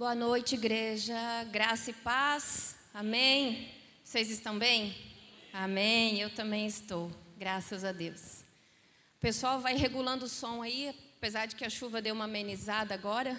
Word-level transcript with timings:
Boa 0.00 0.14
noite, 0.14 0.54
igreja. 0.54 1.44
Graça 1.52 1.90
e 1.90 1.92
paz. 1.92 2.74
Amém. 2.94 3.70
Vocês 4.02 4.30
estão 4.30 4.58
bem? 4.58 4.96
Amém. 5.52 6.18
Eu 6.18 6.30
também 6.30 6.66
estou. 6.66 7.12
Graças 7.36 7.84
a 7.84 7.92
Deus. 7.92 8.40
O 9.18 9.20
pessoal 9.20 9.60
vai 9.60 9.76
regulando 9.76 10.24
o 10.24 10.28
som 10.28 10.62
aí, 10.62 10.88
apesar 11.18 11.44
de 11.44 11.54
que 11.54 11.66
a 11.66 11.68
chuva 11.68 12.00
deu 12.00 12.14
uma 12.14 12.24
amenizada 12.24 12.94
agora. 12.94 13.38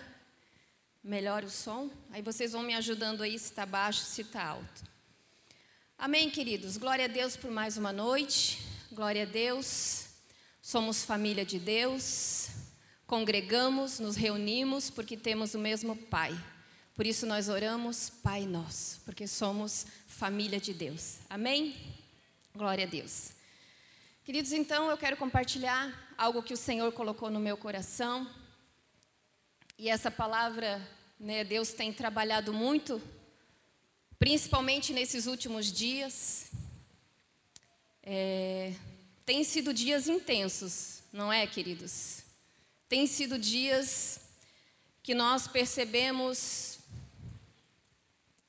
Melhora 1.03 1.47
o 1.47 1.49
som. 1.49 1.89
Aí 2.11 2.21
vocês 2.21 2.51
vão 2.51 2.61
me 2.61 2.75
ajudando 2.75 3.23
aí 3.23 3.39
se 3.39 3.45
está 3.45 3.65
baixo, 3.65 4.01
se 4.01 4.21
está 4.21 4.45
alto. 4.45 4.83
Amém, 5.97 6.29
queridos. 6.29 6.77
Glória 6.77 7.05
a 7.05 7.07
Deus 7.07 7.35
por 7.35 7.49
mais 7.49 7.75
uma 7.75 7.91
noite. 7.91 8.61
Glória 8.91 9.23
a 9.23 9.25
Deus. 9.25 10.09
Somos 10.61 11.03
família 11.03 11.43
de 11.43 11.57
Deus. 11.57 12.49
Congregamos, 13.07 13.99
nos 13.99 14.15
reunimos 14.15 14.91
porque 14.91 15.17
temos 15.17 15.55
o 15.55 15.59
mesmo 15.59 15.95
Pai. 15.95 16.39
Por 16.93 17.07
isso 17.07 17.25
nós 17.25 17.47
oramos 17.47 18.09
Pai 18.09 18.45
Nosso, 18.45 18.99
porque 19.05 19.25
somos 19.25 19.85
família 20.07 20.59
de 20.59 20.73
Deus. 20.73 21.19
Amém? 21.29 21.75
Glória 22.53 22.85
a 22.85 22.87
Deus. 22.87 23.31
Queridos, 24.25 24.51
então 24.51 24.89
eu 24.89 24.97
quero 24.97 25.15
compartilhar 25.15 26.13
algo 26.17 26.43
que 26.43 26.53
o 26.53 26.57
Senhor 26.57 26.91
colocou 26.91 27.31
no 27.31 27.39
meu 27.39 27.55
coração. 27.55 28.29
E 29.79 29.89
essa 29.89 30.11
palavra, 30.11 30.85
né, 31.17 31.45
Deus 31.45 31.71
tem 31.71 31.93
trabalhado 31.93 32.53
muito, 32.53 33.01
principalmente 34.19 34.91
nesses 34.91 35.27
últimos 35.27 35.71
dias. 35.71 36.51
É, 38.03 38.73
tem 39.25 39.45
sido 39.45 39.73
dias 39.73 40.09
intensos, 40.09 41.03
não 41.11 41.31
é, 41.31 41.47
queridos? 41.47 42.23
Tem 42.89 43.07
sido 43.07 43.39
dias 43.39 44.19
que 45.01 45.15
nós 45.15 45.47
percebemos 45.47 46.80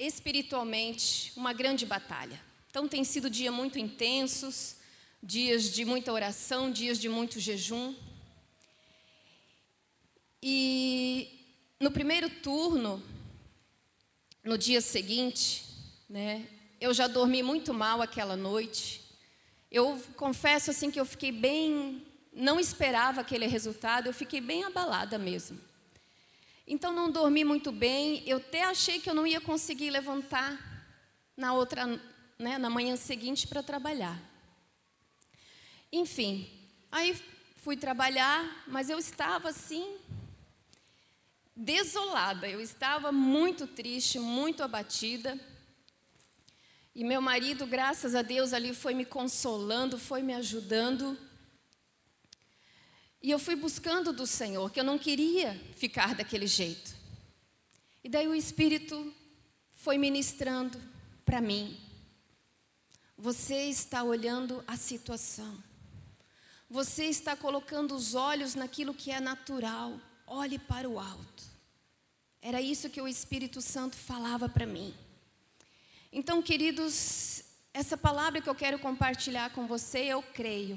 espiritualmente 0.07 1.33
uma 1.37 1.53
grande 1.53 1.87
batalha. 1.87 2.41
Então, 2.71 2.89
tem 2.89 3.05
sido 3.05 3.29
dias 3.29 3.53
muito 3.53 3.79
intensos, 3.79 4.77
dias 5.23 5.65
de 5.65 5.85
muita 5.85 6.13
oração, 6.13 6.71
dias 6.71 6.99
de 6.99 7.09
muito 7.09 7.39
jejum. 7.39 7.95
E 10.43 11.29
no 11.79 11.91
primeiro 11.91 12.29
turno, 12.29 13.03
no 14.43 14.59
dia 14.59 14.81
seguinte, 14.81 15.65
né, 16.09 16.47
eu 16.81 16.93
já 16.93 17.07
dormi 17.07 17.43
muito 17.43 17.73
mal 17.73 18.03
aquela 18.03 18.37
noite. 18.37 19.01
Eu 19.71 20.03
confesso 20.17 20.71
assim 20.71 20.91
que 20.91 20.99
eu 20.99 21.05
fiquei 21.05 21.31
bem 21.31 22.03
não 22.33 22.59
esperava 22.59 23.21
aquele 23.21 23.47
resultado, 23.47 24.07
eu 24.07 24.15
fiquei 24.15 24.41
bem 24.41 24.65
abalada 24.65 25.19
mesmo. 25.19 25.61
Então 26.67 26.93
não 26.93 27.11
dormi 27.11 27.45
muito 27.45 27.73
bem, 27.73 28.23
eu 28.27 28.37
até 28.37 28.65
achei 28.65 29.01
que 29.01 29.11
eu 29.11 29.15
não 29.15 29.27
ia 29.27 29.41
conseguir 29.41 29.91
levantar 29.91 30.59
na 31.37 31.53
outra, 31.55 31.87
né, 32.39 32.59
na 32.59 32.71
manhã 32.71 32.97
seguinte 32.97 33.49
para 33.49 33.63
trabalhar. 33.63 34.21
Enfim, 35.93 36.49
aí 36.91 37.21
fui 37.57 37.77
trabalhar, 37.77 38.65
mas 38.67 38.89
eu 38.89 38.99
estava 38.99 39.49
assim 39.49 39.99
desolada, 41.55 42.49
eu 42.49 42.61
estava 42.61 43.13
muito 43.13 43.67
triste, 43.67 44.19
muito 44.19 44.63
abatida. 44.63 45.39
E 46.95 47.05
meu 47.05 47.21
marido, 47.21 47.67
graças 47.67 48.15
a 48.15 48.23
Deus, 48.23 48.53
ali 48.53 48.75
foi 48.75 48.95
me 48.95 49.05
consolando, 49.05 49.99
foi 49.99 50.23
me 50.23 50.35
ajudando. 50.35 51.19
E 53.23 53.31
eu 53.31 53.39
fui 53.39 53.55
buscando 53.55 54.13
do 54.13 54.27
Senhor, 54.27 54.71
que 54.71 54.81
eu 54.81 54.85
não 54.85 54.99
queria 54.99 55.55
ficar 55.77 56.15
daquele 56.15 56.47
jeito. 56.47 56.95
E 58.03 58.09
daí 58.09 58.27
o 58.27 58.35
Espírito 58.35 59.15
foi 59.77 59.97
ministrando 59.97 60.81
para 61.25 61.41
mim. 61.41 61.79
Você 63.17 63.67
está 63.67 64.03
olhando 64.03 64.65
a 64.67 64.77
situação. 64.77 65.63
Você 66.69 67.05
está 67.05 67.37
colocando 67.37 67.95
os 67.95 68.17
olhos 68.17 68.57
naquilo 68.57 68.93
que 68.93 69.13
é 69.13 69.21
natural. 69.21 70.01
Olhe 70.27 70.59
para 70.59 70.89
o 70.89 70.99
alto. 70.99 71.45
Era 72.41 72.61
isso 72.61 72.91
que 72.91 73.01
o 73.01 73.07
Espírito 73.07 73.61
Santo 73.61 73.95
falava 73.95 74.49
para 74.49 74.67
mim. 74.67 74.93
Então, 76.13 76.43
queridos, 76.43 77.45
essa 77.73 77.97
palavra 77.97 78.41
que 78.41 78.49
eu 78.49 78.55
quero 78.55 78.81
compartilhar 78.81 79.51
com 79.51 79.65
você, 79.67 80.01
eu 80.07 80.23
creio 80.23 80.77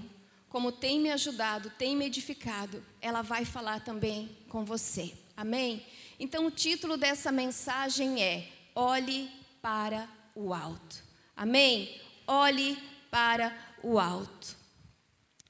como 0.56 0.72
tem 0.72 1.02
me 1.02 1.12
ajudado, 1.12 1.70
tem 1.72 1.98
me 1.98 2.06
edificado, 2.06 2.82
ela 3.02 3.22
vai 3.22 3.44
falar 3.44 3.82
também 3.82 4.38
com 4.48 4.64
você. 4.64 5.14
Amém? 5.36 5.86
Então, 6.18 6.46
o 6.46 6.50
título 6.50 6.96
dessa 6.96 7.30
mensagem 7.30 8.24
é: 8.24 8.48
Olhe 8.74 9.30
para 9.62 10.08
o 10.34 10.54
alto. 10.54 11.04
Amém? 11.36 12.02
Olhe 12.26 12.82
para 13.12 13.54
o 13.84 14.00
alto. 14.00 14.56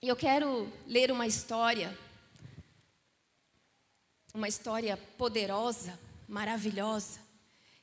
E 0.01 0.07
eu 0.07 0.15
quero 0.15 0.73
ler 0.87 1.11
uma 1.11 1.27
história, 1.27 1.95
uma 4.33 4.47
história 4.47 4.97
poderosa, 5.19 5.99
maravilhosa, 6.27 7.19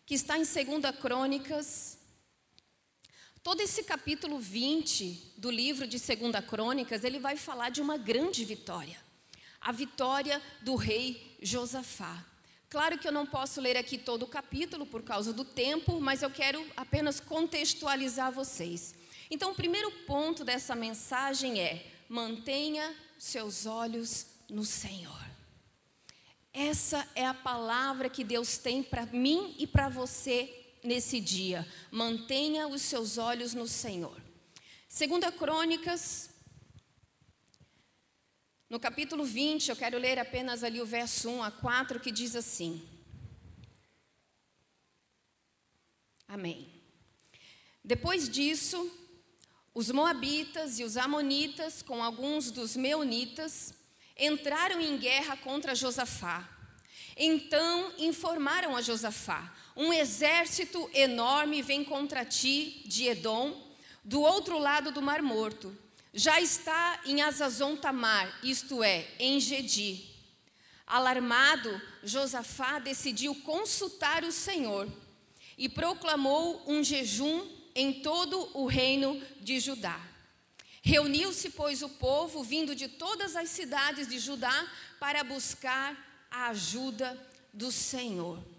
que 0.04 0.14
está 0.14 0.36
em 0.36 0.42
2 0.42 0.96
Crônicas 1.00 1.98
Todo 3.42 3.60
esse 3.60 3.82
capítulo 3.82 4.38
20 4.38 5.34
do 5.36 5.50
livro 5.50 5.84
de 5.84 5.98
Segunda 5.98 6.40
Crônicas, 6.40 7.02
ele 7.02 7.18
vai 7.18 7.36
falar 7.36 7.70
de 7.70 7.82
uma 7.82 7.96
grande 7.96 8.44
vitória. 8.44 8.96
A 9.60 9.72
vitória 9.72 10.40
do 10.60 10.76
rei 10.76 11.36
Josafá. 11.42 12.24
Claro 12.70 12.96
que 12.96 13.06
eu 13.06 13.10
não 13.10 13.26
posso 13.26 13.60
ler 13.60 13.76
aqui 13.76 13.98
todo 13.98 14.22
o 14.22 14.28
capítulo 14.28 14.86
por 14.86 15.02
causa 15.02 15.32
do 15.32 15.44
tempo, 15.44 16.00
mas 16.00 16.22
eu 16.22 16.30
quero 16.30 16.64
apenas 16.76 17.18
contextualizar 17.18 18.30
vocês. 18.30 18.94
Então, 19.28 19.50
o 19.50 19.56
primeiro 19.56 19.90
ponto 20.06 20.44
dessa 20.44 20.76
mensagem 20.76 21.60
é: 21.60 21.84
mantenha 22.08 22.94
seus 23.18 23.66
olhos 23.66 24.26
no 24.48 24.64
Senhor. 24.64 25.20
Essa 26.52 27.08
é 27.16 27.26
a 27.26 27.34
palavra 27.34 28.08
que 28.08 28.22
Deus 28.22 28.56
tem 28.56 28.84
para 28.84 29.04
mim 29.06 29.56
e 29.58 29.66
para 29.66 29.88
você 29.88 30.61
nesse 30.82 31.20
dia. 31.20 31.66
Mantenha 31.90 32.66
os 32.68 32.82
seus 32.82 33.18
olhos 33.18 33.54
no 33.54 33.66
Senhor. 33.68 34.20
Segunda 34.88 35.30
Crônicas, 35.32 36.30
no 38.68 38.80
capítulo 38.80 39.24
20, 39.24 39.68
eu 39.68 39.76
quero 39.76 39.98
ler 39.98 40.18
apenas 40.18 40.64
ali 40.64 40.80
o 40.80 40.86
verso 40.86 41.28
1 41.28 41.42
a 41.42 41.50
4, 41.50 42.00
que 42.00 42.10
diz 42.10 42.34
assim: 42.34 42.86
Amém. 46.26 46.72
Depois 47.84 48.28
disso, 48.28 48.90
os 49.74 49.90
Moabitas 49.90 50.78
e 50.78 50.84
os 50.84 50.96
Amonitas, 50.96 51.82
com 51.82 52.02
alguns 52.02 52.50
dos 52.50 52.74
Meunitas, 52.76 53.74
entraram 54.18 54.80
em 54.80 54.96
guerra 54.96 55.36
contra 55.36 55.74
Josafá. 55.74 56.48
Então 57.16 57.92
informaram 57.98 58.76
a 58.76 58.80
Josafá: 58.80 59.54
um 59.76 59.92
exército 59.92 60.90
enorme 60.92 61.62
vem 61.62 61.84
contra 61.84 62.24
ti 62.24 62.82
de 62.86 63.06
Edom, 63.06 63.56
do 64.04 64.20
outro 64.20 64.58
lado 64.58 64.90
do 64.90 65.00
Mar 65.00 65.22
Morto. 65.22 65.76
Já 66.12 66.40
está 66.40 67.00
em 67.06 67.22
Azazon 67.22 67.76
Tamar, 67.76 68.38
isto 68.42 68.82
é, 68.82 69.06
em 69.18 69.40
Gedi. 69.40 70.10
Alarmado, 70.86 71.80
Josafá 72.02 72.78
decidiu 72.78 73.34
consultar 73.36 74.24
o 74.24 74.32
Senhor 74.32 74.88
e 75.56 75.68
proclamou 75.68 76.62
um 76.66 76.84
jejum 76.84 77.48
em 77.74 78.02
todo 78.02 78.50
o 78.52 78.66
reino 78.66 79.20
de 79.40 79.58
Judá. 79.58 79.98
Reuniu-se, 80.82 81.50
pois, 81.50 81.80
o 81.80 81.88
povo 81.88 82.42
vindo 82.42 82.74
de 82.74 82.88
todas 82.88 83.36
as 83.36 83.48
cidades 83.48 84.08
de 84.08 84.18
Judá 84.18 84.68
para 84.98 85.22
buscar 85.22 85.96
a 86.30 86.48
ajuda 86.48 87.16
do 87.54 87.70
Senhor. 87.70 88.51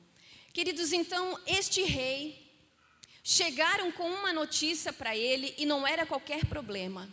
Queridos, 0.53 0.93
então, 0.93 1.39
este 1.47 1.81
rei 1.81 2.39
chegaram 3.23 3.91
com 3.91 4.07
uma 4.07 4.31
notícia 4.31 4.93
para 4.93 5.17
ele 5.17 5.51
e 5.57 5.65
não 5.65 5.87
era 5.87 6.05
qualquer 6.05 6.45
problema. 6.45 7.09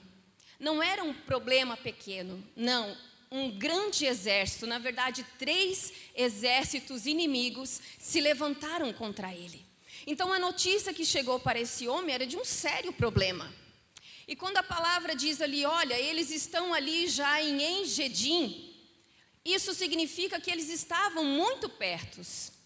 Não 0.59 0.83
era 0.83 1.03
um 1.03 1.15
problema 1.15 1.75
pequeno, 1.75 2.47
não, 2.55 2.95
um 3.31 3.51
grande 3.51 4.05
exército, 4.05 4.67
na 4.67 4.79
verdade, 4.79 5.25
três 5.39 5.91
exércitos 6.15 7.07
inimigos 7.07 7.81
se 7.99 8.21
levantaram 8.21 8.93
contra 8.93 9.35
ele. 9.35 9.65
Então 10.07 10.31
a 10.35 10.39
notícia 10.39 10.93
que 10.93 11.07
chegou 11.07 11.41
para 11.41 11.59
esse 11.59 11.89
homem 11.89 12.15
era 12.15 12.27
de 12.27 12.37
um 12.37 12.45
sério 12.45 12.93
problema. 12.93 13.51
E 14.29 14.37
quando 14.37 14.59
a 14.59 14.63
palavra 14.63 15.17
diz 15.17 15.41
ali, 15.41 15.65
olha, 15.65 15.99
eles 15.99 16.31
estão 16.31 16.75
ali 16.75 17.09
já 17.09 17.43
em 17.43 17.81
Engedim, 17.81 18.71
isso 19.43 19.73
significa 19.73 20.39
que 20.39 20.51
eles 20.51 20.69
estavam 20.69 21.25
muito 21.25 21.71
pertos. 21.71 22.60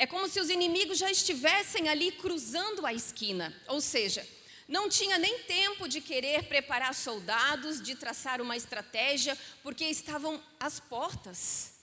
É 0.00 0.06
como 0.06 0.26
se 0.26 0.40
os 0.40 0.48
inimigos 0.48 0.96
já 0.96 1.10
estivessem 1.10 1.90
ali 1.90 2.10
cruzando 2.10 2.86
a 2.86 2.94
esquina, 2.94 3.54
ou 3.68 3.82
seja, 3.82 4.26
não 4.66 4.88
tinha 4.88 5.18
nem 5.18 5.40
tempo 5.40 5.86
de 5.86 6.00
querer 6.00 6.44
preparar 6.44 6.94
soldados, 6.94 7.82
de 7.82 7.94
traçar 7.94 8.40
uma 8.40 8.56
estratégia, 8.56 9.36
porque 9.62 9.84
estavam 9.84 10.42
às 10.58 10.80
portas. 10.80 11.74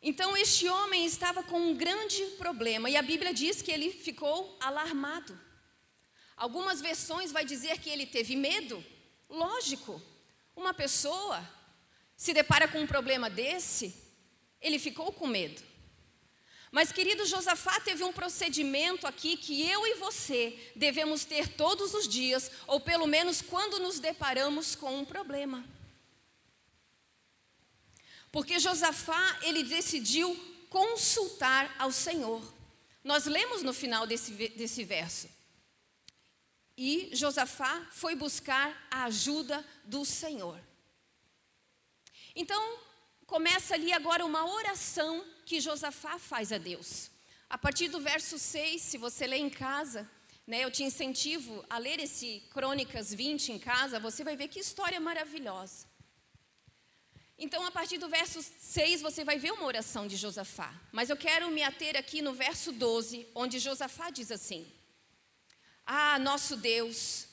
Então 0.00 0.34
este 0.34 0.66
homem 0.70 1.04
estava 1.04 1.42
com 1.42 1.60
um 1.60 1.76
grande 1.76 2.24
problema 2.38 2.88
e 2.88 2.96
a 2.96 3.02
Bíblia 3.02 3.34
diz 3.34 3.60
que 3.60 3.70
ele 3.70 3.92
ficou 3.92 4.56
alarmado. 4.58 5.38
Algumas 6.34 6.80
versões 6.80 7.30
vai 7.30 7.44
dizer 7.44 7.78
que 7.78 7.90
ele 7.90 8.06
teve 8.06 8.34
medo. 8.36 8.82
Lógico, 9.28 10.00
uma 10.56 10.72
pessoa 10.72 11.46
se 12.16 12.32
depara 12.32 12.66
com 12.66 12.80
um 12.80 12.86
problema 12.86 13.28
desse, 13.28 13.94
ele 14.62 14.78
ficou 14.78 15.12
com 15.12 15.26
medo. 15.26 15.71
Mas, 16.72 16.90
querido 16.90 17.26
Josafá, 17.26 17.78
teve 17.80 18.02
um 18.02 18.14
procedimento 18.14 19.06
aqui 19.06 19.36
que 19.36 19.68
eu 19.68 19.86
e 19.86 19.96
você 19.96 20.58
devemos 20.74 21.22
ter 21.22 21.46
todos 21.46 21.92
os 21.92 22.08
dias, 22.08 22.50
ou 22.66 22.80
pelo 22.80 23.06
menos 23.06 23.42
quando 23.42 23.78
nos 23.78 24.00
deparamos 24.00 24.74
com 24.74 25.00
um 25.00 25.04
problema. 25.04 25.62
Porque 28.32 28.58
Josafá, 28.58 29.38
ele 29.42 29.62
decidiu 29.62 30.34
consultar 30.70 31.76
ao 31.78 31.92
Senhor. 31.92 32.42
Nós 33.04 33.26
lemos 33.26 33.62
no 33.62 33.74
final 33.74 34.06
desse, 34.06 34.32
desse 34.32 34.82
verso. 34.82 35.28
E 36.74 37.10
Josafá 37.12 37.86
foi 37.90 38.14
buscar 38.14 38.88
a 38.90 39.04
ajuda 39.04 39.62
do 39.84 40.06
Senhor. 40.06 40.58
Então, 42.34 42.78
começa 43.32 43.72
ali 43.72 43.90
agora 43.94 44.26
uma 44.26 44.44
oração 44.44 45.24
que 45.46 45.58
Josafá 45.58 46.18
faz 46.18 46.52
a 46.52 46.58
Deus. 46.58 47.10
A 47.48 47.56
partir 47.56 47.88
do 47.88 47.98
verso 47.98 48.38
6, 48.38 48.82
se 48.82 48.98
você 48.98 49.26
ler 49.26 49.38
em 49.38 49.48
casa, 49.48 50.06
né, 50.46 50.62
eu 50.62 50.70
te 50.70 50.82
incentivo 50.82 51.64
a 51.70 51.78
ler 51.78 51.98
esse 51.98 52.42
Crônicas 52.50 53.14
20 53.14 53.52
em 53.52 53.58
casa, 53.58 53.98
você 53.98 54.22
vai 54.22 54.36
ver 54.36 54.48
que 54.48 54.60
história 54.60 55.00
maravilhosa. 55.00 55.86
Então, 57.38 57.64
a 57.64 57.70
partir 57.70 57.96
do 57.96 58.06
verso 58.06 58.42
6, 58.42 59.00
você 59.00 59.24
vai 59.24 59.38
ver 59.38 59.52
uma 59.52 59.64
oração 59.64 60.06
de 60.06 60.18
Josafá. 60.18 60.70
Mas 60.92 61.08
eu 61.08 61.16
quero 61.16 61.50
me 61.50 61.62
ater 61.62 61.96
aqui 61.96 62.20
no 62.20 62.34
verso 62.34 62.70
12, 62.70 63.26
onde 63.34 63.58
Josafá 63.58 64.10
diz 64.10 64.30
assim: 64.30 64.70
Ah, 65.86 66.18
nosso 66.18 66.54
Deus, 66.54 67.28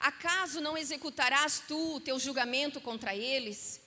acaso 0.00 0.62
não 0.62 0.78
executarás 0.78 1.62
tu 1.68 1.96
o 1.96 2.00
teu 2.00 2.18
julgamento 2.18 2.80
contra 2.80 3.14
eles? 3.14 3.81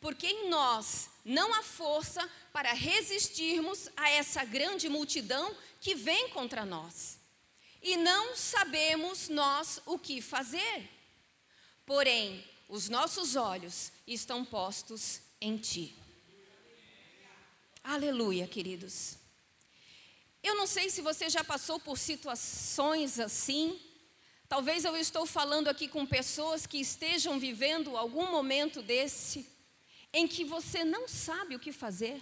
Porque 0.00 0.26
em 0.26 0.48
nós 0.48 1.10
não 1.24 1.52
há 1.54 1.62
força 1.62 2.28
para 2.52 2.72
resistirmos 2.72 3.88
a 3.96 4.10
essa 4.10 4.44
grande 4.44 4.88
multidão 4.88 5.54
que 5.80 5.94
vem 5.94 6.30
contra 6.30 6.64
nós. 6.64 7.18
E 7.82 7.96
não 7.96 8.34
sabemos 8.34 9.28
nós 9.28 9.80
o 9.86 9.98
que 9.98 10.20
fazer. 10.20 10.88
Porém, 11.84 12.44
os 12.68 12.88
nossos 12.88 13.36
olhos 13.36 13.92
estão 14.06 14.44
postos 14.44 15.20
em 15.40 15.56
Ti. 15.56 15.94
Aleluia, 17.82 18.46
queridos. 18.46 19.16
Eu 20.42 20.54
não 20.54 20.66
sei 20.66 20.88
se 20.88 21.02
você 21.02 21.28
já 21.28 21.44
passou 21.44 21.78
por 21.78 21.98
situações 21.98 23.18
assim. 23.18 23.80
Talvez 24.48 24.84
eu 24.84 24.96
estou 24.96 25.26
falando 25.26 25.68
aqui 25.68 25.88
com 25.88 26.06
pessoas 26.06 26.66
que 26.66 26.78
estejam 26.78 27.38
vivendo 27.38 27.96
algum 27.96 28.30
momento 28.30 28.82
desse 28.82 29.48
em 30.12 30.26
que 30.26 30.44
você 30.44 30.84
não 30.84 31.06
sabe 31.08 31.54
o 31.54 31.60
que 31.60 31.72
fazer. 31.72 32.20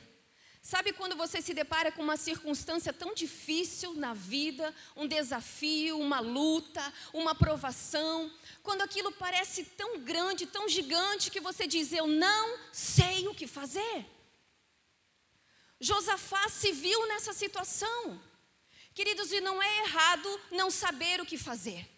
Sabe 0.61 0.93
quando 0.93 1.17
você 1.17 1.40
se 1.40 1.55
depara 1.55 1.90
com 1.90 2.02
uma 2.02 2.17
circunstância 2.17 2.93
tão 2.93 3.14
difícil 3.14 3.94
na 3.94 4.12
vida, 4.12 4.75
um 4.96 5.06
desafio, 5.06 5.99
uma 5.99 6.20
luta, 6.20 6.93
uma 7.12 7.35
provação, 7.35 8.31
quando 8.62 8.82
aquilo 8.82 9.12
parece 9.12 9.64
tão 9.64 10.00
grande, 10.00 10.46
tão 10.46 10.69
gigante, 10.69 11.31
que 11.31 11.40
você 11.40 11.67
diz: 11.67 11.93
Eu 11.93 12.06
não 12.06 12.58
sei 12.73 13.29
o 13.29 13.35
que 13.35 13.46
fazer. 13.46 14.05
Josafá 15.81 16.49
se 16.49 16.73
viu 16.73 17.06
nessa 17.06 17.32
situação. 17.32 18.20
Queridos, 18.93 19.31
e 19.31 19.40
não 19.40 19.62
é 19.62 19.79
errado 19.85 20.40
não 20.50 20.73
saber 20.73 21.20
o 21.20 21.26
que 21.26 21.38
fazer, 21.38 21.88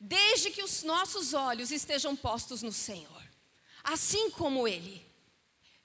desde 0.00 0.50
que 0.50 0.62
os 0.62 0.82
nossos 0.82 1.34
olhos 1.34 1.70
estejam 1.70 2.16
postos 2.16 2.62
no 2.62 2.72
Senhor, 2.72 3.22
assim 3.84 4.30
como 4.30 4.66
Ele. 4.66 5.09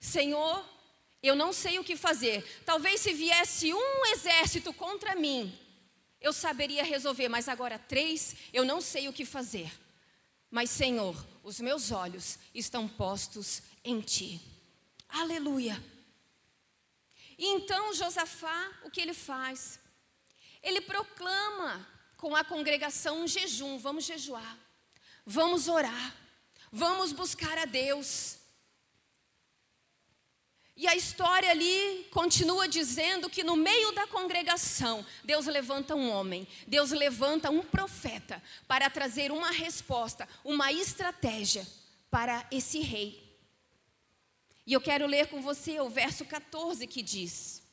Senhor, 0.06 0.63
eu 1.22 1.36
não 1.36 1.52
sei 1.52 1.80
o 1.80 1.84
que 1.84 1.98
fazer. 1.98 2.44
Talvez 2.66 3.02
se 3.02 3.13
viesse 3.13 3.74
um 3.74 4.06
exército 4.07 4.72
contra 4.74 5.16
mim, 5.16 5.57
eu 6.22 6.31
saberia 6.31 6.84
resolver, 6.84 7.28
mas 7.28 7.50
agora 7.50 7.78
três, 7.78 8.36
eu 8.54 8.63
não 8.63 8.80
sei 8.80 9.07
o 9.07 9.13
que 9.13 9.25
fazer. 9.25 9.72
Mas, 10.50 10.69
Senhor, 10.69 11.16
os 11.44 11.60
meus 11.60 11.92
olhos 11.92 12.40
estão 12.54 12.88
postos 12.88 13.62
em 13.84 14.00
Ti. 14.02 14.42
Aleluia. 15.10 15.84
E 17.38 17.48
então 17.48 17.94
Josafá, 17.94 18.72
o 18.84 18.90
que 18.90 19.01
ele 19.01 19.13
faz? 19.13 19.80
Ele 20.63 20.81
proclama 20.81 21.86
com 22.18 22.36
a 22.36 22.44
congregação 22.44 23.24
um 23.24 23.28
jejum: 23.28 23.78
vamos 23.78 24.06
jejuar, 24.06 24.58
vamos 25.25 25.68
orar, 25.68 26.16
vamos 26.72 27.12
buscar 27.12 27.58
a 27.58 27.66
Deus. 27.66 28.38
E 30.77 30.88
a 30.88 30.95
história 30.95 31.50
ali 31.51 32.06
continua 32.12 32.68
dizendo 32.68 33.30
que 33.30 33.45
no 33.45 33.56
meio 33.56 33.94
da 33.94 34.06
congregação, 34.07 35.06
Deus 35.24 35.45
levanta 35.45 35.95
um 35.95 36.10
homem, 36.10 36.45
Deus 36.68 36.92
levanta 36.92 37.50
um 37.50 37.63
profeta 37.63 38.44
para 38.68 38.89
trazer 38.89 39.31
uma 39.31 39.51
resposta, 39.51 40.27
uma 40.44 40.74
estratégia 40.74 41.66
para 42.12 42.45
esse 42.51 42.80
rei. 42.80 43.24
E 44.68 44.74
eu 44.74 44.81
quero 44.81 45.06
ler 45.06 45.27
com 45.27 45.42
você 45.42 45.80
o 45.80 45.89
verso 45.89 46.25
14 46.25 46.86
que 46.88 47.01
diz: 47.01 47.63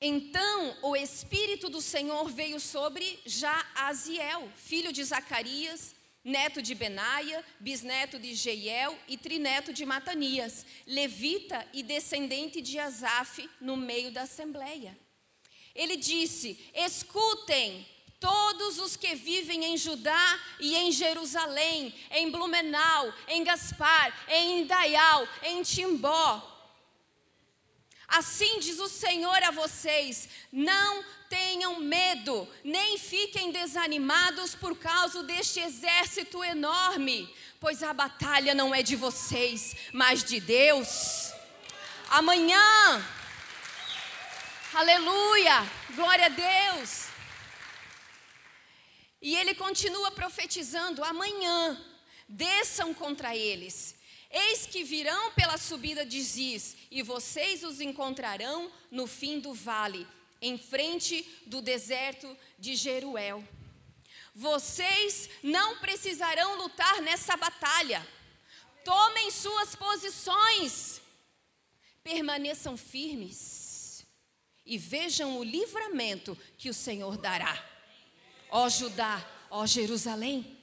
Então 0.00 0.78
o 0.80 0.96
Espírito 0.96 1.68
do 1.68 1.82
Senhor 1.82 2.30
veio 2.30 2.58
sobre 2.58 3.20
Jaaziel, 3.26 4.50
filho 4.56 4.92
de 4.94 5.04
Zacarias, 5.04 5.94
neto 6.24 6.62
de 6.62 6.74
Benaia, 6.74 7.44
bisneto 7.58 8.18
de 8.18 8.34
Jeiel 8.34 8.98
e 9.08 9.16
trineto 9.16 9.72
de 9.72 9.84
Matanias, 9.84 10.64
levita 10.86 11.66
e 11.72 11.82
descendente 11.82 12.60
de 12.60 12.78
Asaf, 12.78 13.48
no 13.60 13.76
meio 13.76 14.12
da 14.12 14.22
assembleia. 14.22 14.96
Ele 15.74 15.96
disse: 15.96 16.58
Escutem, 16.74 17.86
todos 18.20 18.78
os 18.78 18.96
que 18.96 19.16
vivem 19.16 19.64
em 19.64 19.76
Judá 19.76 20.40
e 20.60 20.76
em 20.76 20.92
Jerusalém, 20.92 21.92
em 22.12 22.30
Blumenau, 22.30 23.12
em 23.26 23.42
Gaspar, 23.42 24.16
em 24.28 24.60
Indaial, 24.60 25.26
em 25.42 25.62
Timbó. 25.62 26.48
Assim 28.06 28.60
diz 28.60 28.78
o 28.78 28.88
Senhor 28.88 29.42
a 29.42 29.50
vocês: 29.50 30.28
não 30.52 31.02
tenham 31.32 31.80
medo, 31.80 32.46
nem 32.62 32.98
fiquem 32.98 33.50
desanimados 33.50 34.54
por 34.54 34.76
causa 34.76 35.22
deste 35.22 35.60
exército 35.60 36.44
enorme, 36.44 37.34
pois 37.58 37.82
a 37.82 37.90
batalha 37.94 38.54
não 38.54 38.74
é 38.74 38.82
de 38.82 38.96
vocês, 38.96 39.74
mas 39.94 40.22
de 40.22 40.38
Deus. 40.40 41.32
Amanhã, 42.10 42.62
aleluia, 44.74 45.66
glória 45.94 46.26
a 46.26 46.28
Deus. 46.28 47.06
E 49.22 49.34
ele 49.34 49.54
continua 49.54 50.10
profetizando: 50.10 51.02
amanhã 51.02 51.82
desçam 52.28 52.92
contra 52.92 53.34
eles. 53.34 53.94
Eis 54.30 54.66
que 54.66 54.84
virão 54.84 55.30
pela 55.32 55.56
subida 55.56 56.04
de 56.04 56.20
Ziz, 56.20 56.76
e 56.90 57.02
vocês 57.02 57.62
os 57.62 57.80
encontrarão 57.80 58.70
no 58.90 59.06
fim 59.06 59.40
do 59.40 59.54
vale 59.54 60.06
em 60.42 60.58
frente 60.58 61.24
do 61.46 61.62
deserto 61.62 62.36
de 62.58 62.74
Jeruel. 62.74 63.42
Vocês 64.34 65.30
não 65.42 65.78
precisarão 65.78 66.56
lutar 66.56 67.00
nessa 67.00 67.36
batalha. 67.36 68.06
Tomem 68.84 69.30
suas 69.30 69.76
posições. 69.76 71.00
Permaneçam 72.02 72.76
firmes 72.76 74.04
e 74.66 74.76
vejam 74.76 75.38
o 75.38 75.44
livramento 75.44 76.36
que 76.58 76.68
o 76.68 76.74
Senhor 76.74 77.16
dará. 77.16 77.64
Ó 78.50 78.68
Judá, 78.68 79.24
ó 79.48 79.64
Jerusalém, 79.66 80.58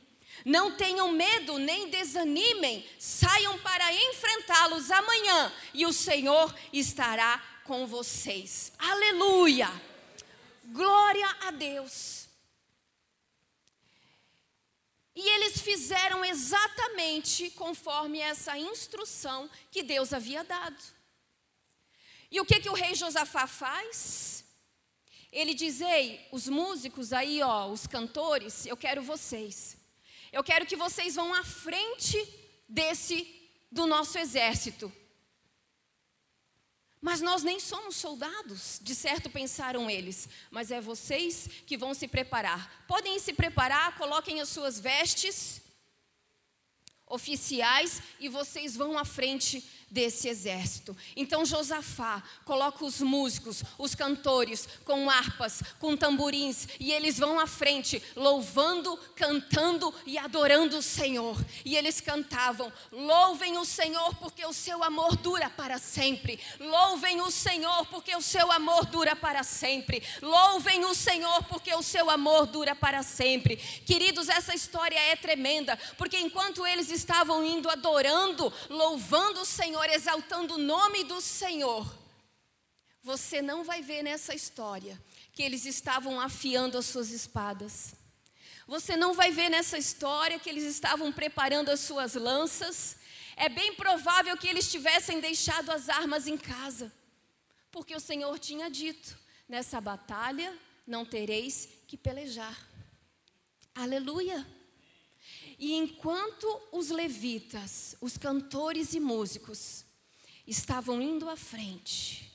não 0.46 0.76
tenham 0.76 1.12
medo 1.12 1.58
nem 1.58 1.90
desanimem, 1.90 2.86
saiam 2.98 3.58
para 3.60 3.94
enfrentá-los 3.94 4.92
amanhã 4.92 5.54
e 5.74 5.86
o 5.86 5.94
Senhor 5.94 6.54
estará 6.72 7.42
com 7.70 7.86
vocês. 7.86 8.72
Aleluia! 8.80 9.70
Glória 10.74 11.28
a 11.42 11.52
Deus. 11.52 12.28
E 15.16 15.22
eles 15.36 15.62
fizeram 15.62 16.26
exatamente 16.26 17.52
conforme 17.52 18.18
essa 18.18 18.58
instrução 18.58 19.48
que 19.70 19.84
Deus 19.84 20.14
havia 20.14 20.44
dado. 20.44 20.84
E 22.32 22.42
o 22.42 22.46
que, 22.46 22.60
que 22.60 22.72
o 22.72 22.74
rei 22.74 22.96
Josafá 22.96 23.46
faz? 23.46 24.44
Ele 25.32 25.54
diz: 25.54 25.80
Ei, 25.80 26.28
os 26.32 26.48
músicos 26.48 27.14
aí, 27.14 27.40
ó, 27.44 27.68
os 27.68 27.86
cantores, 27.86 28.66
eu 28.66 28.76
quero 28.76 29.04
vocês. 29.04 29.78
Eu 30.32 30.44
quero 30.44 30.66
que 30.66 30.76
vocês 30.76 31.14
vão 31.14 31.32
à 31.36 31.44
frente 31.44 32.18
desse, 32.68 33.48
do 33.72 33.86
nosso 33.86 34.18
exército. 34.18 34.92
Mas 37.02 37.22
nós 37.22 37.44
nem 37.44 37.60
somos 37.60 37.96
soldados, 37.96 38.80
de 38.82 38.94
certo 38.94 39.30
pensaram 39.30 39.90
eles, 39.90 40.28
mas 40.52 40.70
é 40.70 40.82
vocês 40.82 41.50
que 41.66 41.78
vão 41.78 41.94
se 41.94 42.08
preparar. 42.08 42.86
Podem 42.88 43.18
se 43.20 43.32
preparar, 43.32 43.98
coloquem 43.98 44.42
as 44.42 44.50
suas 44.50 44.80
vestes 44.80 45.62
oficiais 47.08 48.02
e 48.20 48.30
vocês 48.30 48.76
vão 48.76 48.98
à 48.98 49.04
frente 49.04 49.68
desse 49.90 50.28
exército. 50.28 50.96
Então 51.16 51.46
Josafá 51.46 52.22
coloca 52.46 52.86
os 52.86 53.02
músicos, 53.02 53.64
os 53.78 53.96
cantores, 53.96 54.68
com 54.86 55.10
harpas, 55.10 55.62
com 55.80 55.96
tamborins, 55.98 56.68
e 56.80 56.92
eles 56.92 57.18
vão 57.18 57.40
à 57.40 57.48
frente, 57.48 58.02
louvando, 58.16 58.98
cantando 59.16 59.94
e 60.06 60.18
adorando 60.18 60.78
o 60.78 60.82
Senhor. 60.82 61.38
E 61.66 61.76
eles 61.76 62.00
cantavam: 62.02 62.72
Louvem 62.92 63.58
o 63.58 63.66
Senhor, 63.66 64.16
porque 64.16 64.46
o 64.46 64.54
seu 64.54 64.84
amor 64.84 65.16
dura 65.16 65.50
para 65.50 65.78
sempre. 65.78 66.40
Louvem 66.60 67.22
o 67.22 67.32
Senhor, 67.32 67.86
porque 67.88 68.16
o 68.16 68.22
seu 68.22 68.52
amor 68.52 68.86
dura 68.86 69.16
para 69.16 69.44
sempre. 69.44 70.04
Louvem 70.22 70.86
o 70.86 70.94
Senhor, 70.94 71.44
porque 71.44 71.74
o 71.74 71.84
seu 71.84 72.10
amor 72.10 72.46
dura 72.46 72.76
para 72.76 73.04
sempre. 73.04 73.58
Queridos, 73.58 74.30
essa 74.30 74.54
história 74.54 75.00
é 75.00 75.16
tremenda, 75.16 75.78
porque 75.98 76.18
enquanto 76.18 76.66
eles 76.66 76.92
estavam 76.92 77.44
indo 77.46 77.70
adorando, 77.70 78.52
louvando 78.70 79.42
o 79.42 79.46
Senhor, 79.46 79.79
Senhor, 79.80 79.96
exaltando 79.96 80.56
o 80.56 80.58
nome 80.58 81.06
do 81.06 81.22
Senhor, 81.22 81.98
você 83.02 83.42
não 83.42 83.64
vai 83.64 83.82
ver 83.82 84.04
nessa 84.04 84.36
história 84.36 85.02
que 85.32 85.42
eles 85.42 85.66
estavam 85.66 86.20
afiando 86.20 86.78
as 86.78 86.86
suas 86.86 87.12
espadas. 87.12 87.96
Você 88.68 88.98
não 88.98 89.14
vai 89.14 89.32
ver 89.32 89.48
nessa 89.48 89.78
história 89.78 90.38
que 90.38 90.50
eles 90.50 90.66
estavam 90.66 91.14
preparando 91.14 91.70
as 91.70 91.80
suas 91.80 92.16
lanças. 92.16 92.98
É 93.38 93.48
bem 93.48 93.74
provável 93.74 94.36
que 94.36 94.50
eles 94.50 94.70
tivessem 94.70 95.22
deixado 95.22 95.72
as 95.72 95.88
armas 95.88 96.28
em 96.28 96.38
casa, 96.38 96.92
porque 97.72 97.96
o 97.96 98.02
Senhor 98.02 98.38
tinha 98.38 98.70
dito: 98.70 99.18
nessa 99.48 99.80
batalha 99.80 100.54
não 100.86 101.06
tereis 101.06 101.70
que 101.88 101.96
pelejar. 101.96 102.68
Aleluia. 103.74 104.46
E 105.60 105.76
enquanto 105.76 106.48
os 106.72 106.90
levitas, 106.90 107.98
os 108.00 108.18
cantores 108.18 108.94
e 108.94 109.00
músicos, 109.00 109.84
estavam 110.48 111.02
indo 111.02 111.30
à 111.30 111.36
frente, 111.36 112.32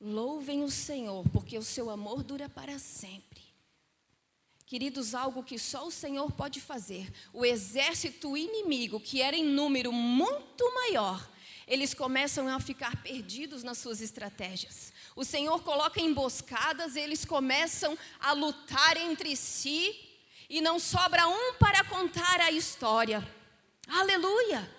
louvem 0.00 0.64
o 0.64 0.70
Senhor, 0.70 1.24
porque 1.28 1.56
o 1.56 1.62
seu 1.62 1.88
amor 1.88 2.24
dura 2.24 2.48
para 2.48 2.80
sempre. 2.80 3.40
Queridos, 4.66 5.14
algo 5.14 5.44
que 5.44 5.56
só 5.56 5.86
o 5.86 5.90
Senhor 5.90 6.32
pode 6.32 6.60
fazer. 6.60 7.12
O 7.32 7.44
exército 7.44 8.36
inimigo, 8.36 8.98
que 8.98 9.22
era 9.22 9.36
em 9.36 9.44
número 9.44 9.92
muito 9.92 10.64
maior, 10.74 11.30
eles 11.68 11.94
começam 11.94 12.48
a 12.48 12.58
ficar 12.58 13.02
perdidos 13.02 13.62
nas 13.62 13.78
suas 13.78 14.00
estratégias. 14.00 14.92
O 15.14 15.24
Senhor 15.24 15.62
coloca 15.62 16.00
emboscadas, 16.00 16.96
eles 16.96 17.24
começam 17.24 17.96
a 18.18 18.32
lutar 18.32 18.96
entre 18.96 19.36
si 19.36 20.11
e 20.52 20.60
não 20.60 20.78
sobra 20.78 21.26
um 21.26 21.54
para 21.54 21.82
contar 21.82 22.38
a 22.42 22.50
história. 22.50 23.26
Aleluia! 23.88 24.70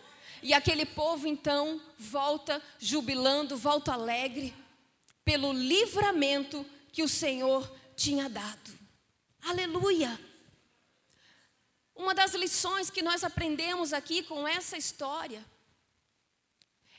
E 0.43 0.53
aquele 0.53 0.85
povo 0.85 1.25
então 1.25 1.81
volta 1.97 2.61
jubilando, 2.77 3.57
volta 3.57 3.93
alegre 3.93 4.53
pelo 5.25 5.51
livramento 5.51 6.63
que 6.91 7.01
o 7.01 7.09
Senhor 7.09 7.67
tinha 7.95 8.29
dado. 8.29 8.71
Aleluia! 9.41 10.19
Uma 11.95 12.13
das 12.13 12.35
lições 12.35 12.91
que 12.91 13.01
nós 13.01 13.23
aprendemos 13.23 13.93
aqui 13.93 14.21
com 14.21 14.47
essa 14.47 14.77
história, 14.77 15.43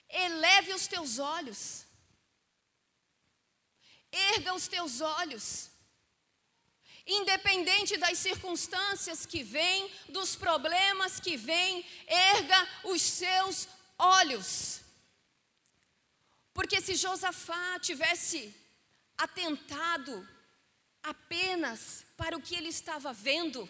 eleve 0.09 0.73
os 0.73 0.89
teus 0.89 1.21
olhos, 1.21 1.87
erga 4.11 4.53
os 4.53 4.67
teus 4.67 5.01
olhos, 5.01 5.71
Independente 7.07 7.97
das 7.99 8.19
circunstâncias 8.19 9.27
que 9.27 9.43
vêm, 9.43 9.91
dos 10.09 10.35
problemas 10.35 11.21
que 11.21 11.37
vêm, 11.37 11.85
erga 12.07 12.69
os 12.85 13.03
seus 13.03 13.69
olhos. 13.99 14.81
Porque 16.55 16.81
se 16.81 16.95
Josafá 16.95 17.79
tivesse 17.81 18.55
atentado 19.19 20.27
apenas 21.03 22.07
para 22.17 22.37
o 22.37 22.41
que 22.41 22.55
ele 22.55 22.69
estava 22.69 23.13
vendo, 23.13 23.69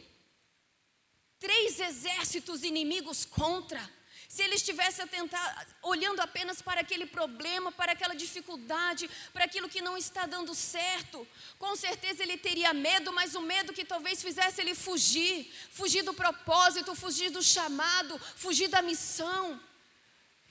três 1.41 1.81
exércitos 1.81 2.63
inimigos 2.63 3.25
contra, 3.25 3.81
se 4.29 4.43
ele 4.43 4.55
estivesse 4.55 5.03
atentado, 5.03 5.67
olhando 5.83 6.21
apenas 6.21 6.61
para 6.63 6.81
aquele 6.81 7.07
problema, 7.07 7.71
para 7.71 7.93
aquela 7.93 8.15
dificuldade, 8.15 9.09
para 9.33 9.45
aquilo 9.45 9.69
que 9.69 9.81
não 9.81 9.97
está 9.97 10.27
dando 10.27 10.55
certo, 10.55 11.27
com 11.59 11.77
certeza 11.77 12.23
ele 12.23 12.37
teria 12.37 12.73
medo, 12.73 13.13
mas 13.13 13.35
o 13.35 13.41
medo 13.41 13.73
que 13.73 13.85
talvez 13.85 14.23
fizesse 14.23 14.61
ele 14.61 14.75
fugir, 14.75 15.53
fugir 15.71 16.03
do 16.03 16.15
propósito, 16.15 16.95
fugir 16.95 17.31
do 17.31 17.43
chamado, 17.43 18.19
fugir 18.37 18.69
da 18.69 18.83
missão. 18.83 19.61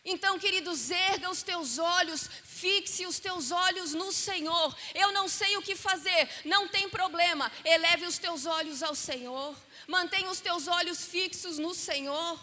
Então, 0.06 0.38
queridos, 0.38 0.92
erga 0.92 1.30
os 1.30 1.44
teus 1.44 1.80
olhos, 1.80 2.30
fixe 2.44 3.06
os 3.06 3.20
teus 3.20 3.52
olhos 3.52 3.94
no 3.94 4.12
Senhor. 4.12 4.76
Eu 4.94 5.14
não 5.14 5.30
sei 5.30 5.56
o 5.56 5.62
que 5.62 5.76
fazer, 5.76 6.30
não 6.44 6.68
tem 6.68 6.90
problema. 6.90 7.50
Eleve 7.64 8.06
os 8.06 8.18
teus 8.18 8.46
olhos 8.46 8.84
ao 8.84 8.96
Senhor. 8.96 9.56
Mantenha 9.88 10.30
os 10.30 10.42
teus 10.42 10.68
olhos 10.68 11.06
fixos 11.06 11.58
no 11.58 11.74
Senhor. 11.74 12.38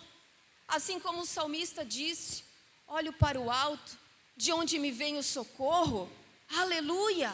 Assim 0.71 1.00
como 1.00 1.23
o 1.23 1.27
salmista 1.27 1.85
disse: 1.85 2.45
olho 2.87 3.12
para 3.12 3.41
o 3.41 3.50
alto, 3.50 3.99
de 4.37 4.53
onde 4.53 4.79
me 4.79 4.93
vem 4.93 5.19
o 5.19 5.23
socorro. 5.23 6.11
Aleluia! 6.49 7.33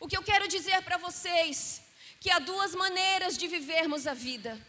O 0.00 0.08
que 0.08 0.16
eu 0.16 0.22
quero 0.22 0.48
dizer 0.48 0.82
para 0.82 0.96
vocês 0.96 1.80
que 2.20 2.28
há 2.28 2.40
duas 2.40 2.74
maneiras 2.74 3.38
de 3.38 3.46
vivermos 3.46 4.06
a 4.06 4.14
vida. 4.14 4.60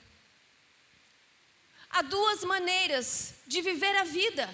Há 1.90 2.04
duas 2.04 2.44
maneiras 2.44 3.34
de 3.48 3.62
viver 3.62 3.96
a 3.98 4.04
vida. 4.04 4.48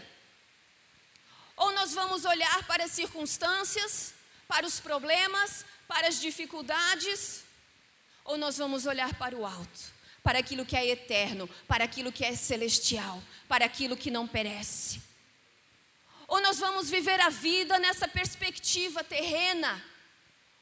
Ou 1.58 1.74
nós 1.74 1.94
vamos 1.94 2.24
olhar 2.24 2.66
para 2.66 2.86
as 2.86 2.92
circunstâncias, 2.92 4.14
para 4.48 4.66
os 4.66 4.80
problemas, 4.80 5.66
para 5.86 6.08
as 6.08 6.20
dificuldades, 6.20 7.44
ou 8.24 8.38
nós 8.38 8.58
vamos 8.58 8.86
olhar 8.86 9.14
para 9.16 9.36
o 9.36 9.46
alto 9.46 9.93
para 10.24 10.40
aquilo 10.40 10.66
que 10.66 10.76
é 10.76 10.88
eterno, 10.88 11.50
para 11.68 11.84
aquilo 11.84 12.12
que 12.12 12.24
é 12.24 12.34
celestial, 12.36 13.22
para 13.48 13.66
aquilo 13.66 13.98
que 13.98 14.10
não 14.10 14.26
perece. 14.26 15.02
Ou 16.28 16.42
nós 16.42 16.58
vamos 16.60 16.90
viver 16.90 17.20
a 17.20 17.30
vida 17.30 17.78
nessa 17.78 18.08
perspectiva 18.08 19.04
terrena, 19.04 19.84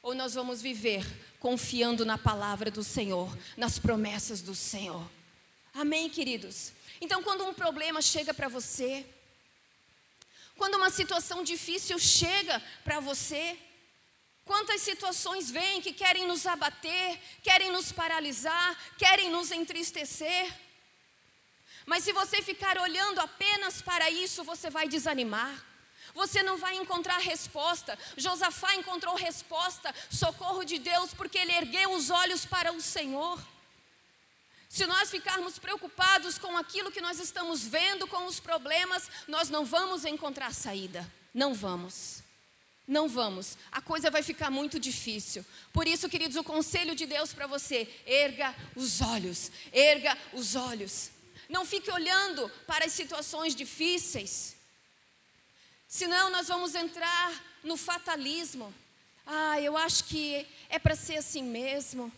ou 0.02 0.14
nós 0.14 0.34
vamos 0.34 0.60
viver 0.60 1.06
confiando 1.38 2.04
na 2.04 2.18
palavra 2.18 2.70
do 2.70 2.82
Senhor, 2.82 3.36
nas 3.56 3.78
promessas 3.78 4.42
do 4.42 4.54
Senhor. 4.54 5.08
Amém, 5.72 6.10
queridos? 6.10 6.72
Então, 7.00 7.22
quando 7.22 7.44
um 7.44 7.54
problema 7.54 8.02
chega 8.02 8.34
para 8.34 8.48
você, 8.48 9.06
quando 10.56 10.74
uma 10.74 10.90
situação 10.90 11.42
difícil 11.42 11.98
chega 11.98 12.60
para 12.84 13.00
você, 13.00 13.56
Quantas 14.44 14.80
situações 14.82 15.50
vêm 15.50 15.80
que 15.80 15.92
querem 15.92 16.26
nos 16.26 16.46
abater, 16.46 17.18
querem 17.42 17.70
nos 17.70 17.92
paralisar, 17.92 18.76
querem 18.98 19.30
nos 19.30 19.50
entristecer. 19.52 20.52
Mas 21.86 22.04
se 22.04 22.12
você 22.12 22.42
ficar 22.42 22.78
olhando 22.78 23.20
apenas 23.20 23.80
para 23.80 24.10
isso, 24.10 24.44
você 24.44 24.68
vai 24.68 24.88
desanimar. 24.88 25.64
Você 26.14 26.42
não 26.42 26.58
vai 26.58 26.76
encontrar 26.76 27.18
resposta. 27.18 27.98
Josafá 28.16 28.74
encontrou 28.74 29.14
resposta, 29.14 29.94
socorro 30.10 30.64
de 30.64 30.78
Deus, 30.78 31.14
porque 31.14 31.38
ele 31.38 31.52
ergueu 31.52 31.92
os 31.92 32.10
olhos 32.10 32.44
para 32.44 32.72
o 32.72 32.80
Senhor. 32.80 33.40
Se 34.68 34.86
nós 34.86 35.10
ficarmos 35.10 35.58
preocupados 35.58 36.38
com 36.38 36.56
aquilo 36.56 36.90
que 36.90 37.00
nós 37.00 37.18
estamos 37.20 37.62
vendo, 37.62 38.06
com 38.06 38.26
os 38.26 38.40
problemas, 38.40 39.08
nós 39.28 39.48
não 39.48 39.64
vamos 39.64 40.04
encontrar 40.04 40.52
saída. 40.54 41.10
Não 41.32 41.54
vamos. 41.54 42.21
Não 42.86 43.08
vamos, 43.08 43.56
a 43.70 43.80
coisa 43.80 44.10
vai 44.10 44.22
ficar 44.22 44.50
muito 44.50 44.78
difícil. 44.80 45.44
Por 45.72 45.86
isso, 45.86 46.08
queridos, 46.08 46.36
o 46.36 46.42
conselho 46.42 46.94
de 46.94 47.06
Deus 47.06 47.32
para 47.32 47.46
você: 47.46 47.88
erga 48.04 48.54
os 48.74 49.00
olhos, 49.00 49.52
erga 49.72 50.18
os 50.32 50.56
olhos. 50.56 51.10
Não 51.48 51.64
fique 51.64 51.90
olhando 51.90 52.50
para 52.66 52.86
as 52.86 52.92
situações 52.92 53.54
difíceis, 53.54 54.56
senão 55.86 56.30
nós 56.30 56.48
vamos 56.48 56.74
entrar 56.74 57.60
no 57.62 57.76
fatalismo. 57.76 58.74
Ah, 59.24 59.60
eu 59.60 59.76
acho 59.76 60.04
que 60.04 60.46
é 60.68 60.78
para 60.78 60.96
ser 60.96 61.18
assim 61.18 61.42
mesmo. 61.42 62.12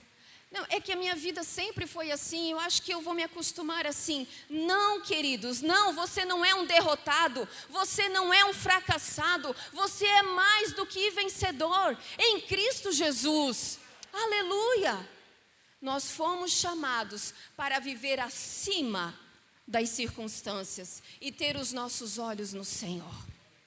Não, 0.54 0.64
é 0.70 0.80
que 0.80 0.92
a 0.92 0.96
minha 0.96 1.16
vida 1.16 1.42
sempre 1.42 1.84
foi 1.84 2.12
assim, 2.12 2.52
eu 2.52 2.60
acho 2.60 2.80
que 2.80 2.94
eu 2.94 3.00
vou 3.00 3.12
me 3.12 3.24
acostumar 3.24 3.88
assim. 3.88 4.24
Não, 4.48 5.00
queridos, 5.00 5.60
não, 5.60 5.92
você 5.92 6.24
não 6.24 6.44
é 6.44 6.54
um 6.54 6.64
derrotado, 6.64 7.48
você 7.68 8.08
não 8.08 8.32
é 8.32 8.44
um 8.44 8.54
fracassado, 8.54 9.54
você 9.72 10.06
é 10.06 10.22
mais 10.22 10.72
do 10.72 10.86
que 10.86 11.10
vencedor 11.10 11.98
em 12.16 12.40
Cristo 12.40 12.92
Jesus. 12.92 13.80
Aleluia! 14.12 15.10
Nós 15.82 16.12
fomos 16.12 16.52
chamados 16.52 17.34
para 17.56 17.80
viver 17.80 18.20
acima 18.20 19.12
das 19.66 19.88
circunstâncias 19.88 21.02
e 21.20 21.32
ter 21.32 21.56
os 21.56 21.72
nossos 21.72 22.16
olhos 22.16 22.52
no 22.52 22.64
Senhor. 22.64 23.12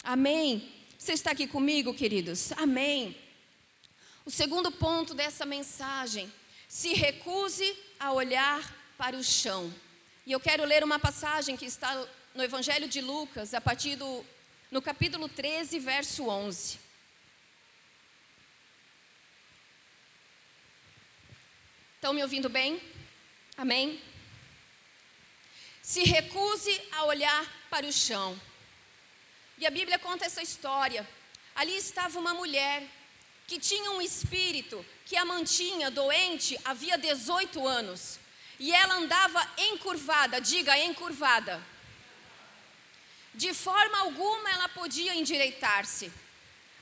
Amém? 0.02 0.74
Você 0.98 1.12
está 1.12 1.32
aqui 1.32 1.48
comigo, 1.48 1.94
queridos? 1.94 2.54
Amém. 2.54 3.18
O 4.26 4.32
segundo 4.32 4.72
ponto 4.72 5.14
dessa 5.14 5.46
mensagem: 5.46 6.32
se 6.68 6.94
recuse 6.94 7.78
a 8.00 8.12
olhar 8.12 8.62
para 8.98 9.16
o 9.16 9.24
chão. 9.24 9.74
E 10.26 10.32
eu 10.32 10.40
quero 10.40 10.66
ler 10.66 10.84
uma 10.84 11.00
passagem 11.00 11.56
que 11.56 11.66
está 11.66 11.96
no 12.34 12.44
Evangelho 12.44 12.88
de 12.88 13.00
Lucas, 13.00 13.54
a 13.54 13.62
partir 13.62 13.96
do 13.96 14.26
no 14.70 14.82
capítulo 14.82 15.30
13, 15.30 15.80
verso 15.80 16.28
11. 16.28 16.80
Estão 21.96 22.14
me 22.14 22.22
ouvindo 22.22 22.50
bem? 22.50 22.82
Amém? 23.56 24.02
Se 25.82 26.04
recuse 26.04 26.82
a 26.92 27.06
olhar 27.06 27.46
para 27.70 27.88
o 27.88 27.92
chão. 27.94 28.40
E 29.58 29.66
a 29.66 29.72
Bíblia 29.72 29.98
conta 29.98 30.26
essa 30.26 30.44
história. 30.44 31.08
Ali 31.56 31.76
estava 31.76 32.20
uma 32.20 32.34
mulher 32.34 32.84
que 33.48 33.58
tinha 33.58 33.92
um 33.92 34.02
espírito 34.02 34.86
que 35.06 35.16
a 35.16 35.24
mantinha 35.24 35.90
doente 35.90 36.60
havia 36.66 36.98
18 36.98 37.66
anos. 37.66 38.20
E 38.60 38.74
ela 38.74 38.96
andava 38.96 39.42
encurvada, 39.58 40.42
diga 40.42 40.78
encurvada. 40.78 41.64
De 43.34 43.54
forma 43.54 44.00
alguma 44.00 44.50
ela 44.50 44.68
podia 44.68 45.16
endireitar-se. 45.16 46.12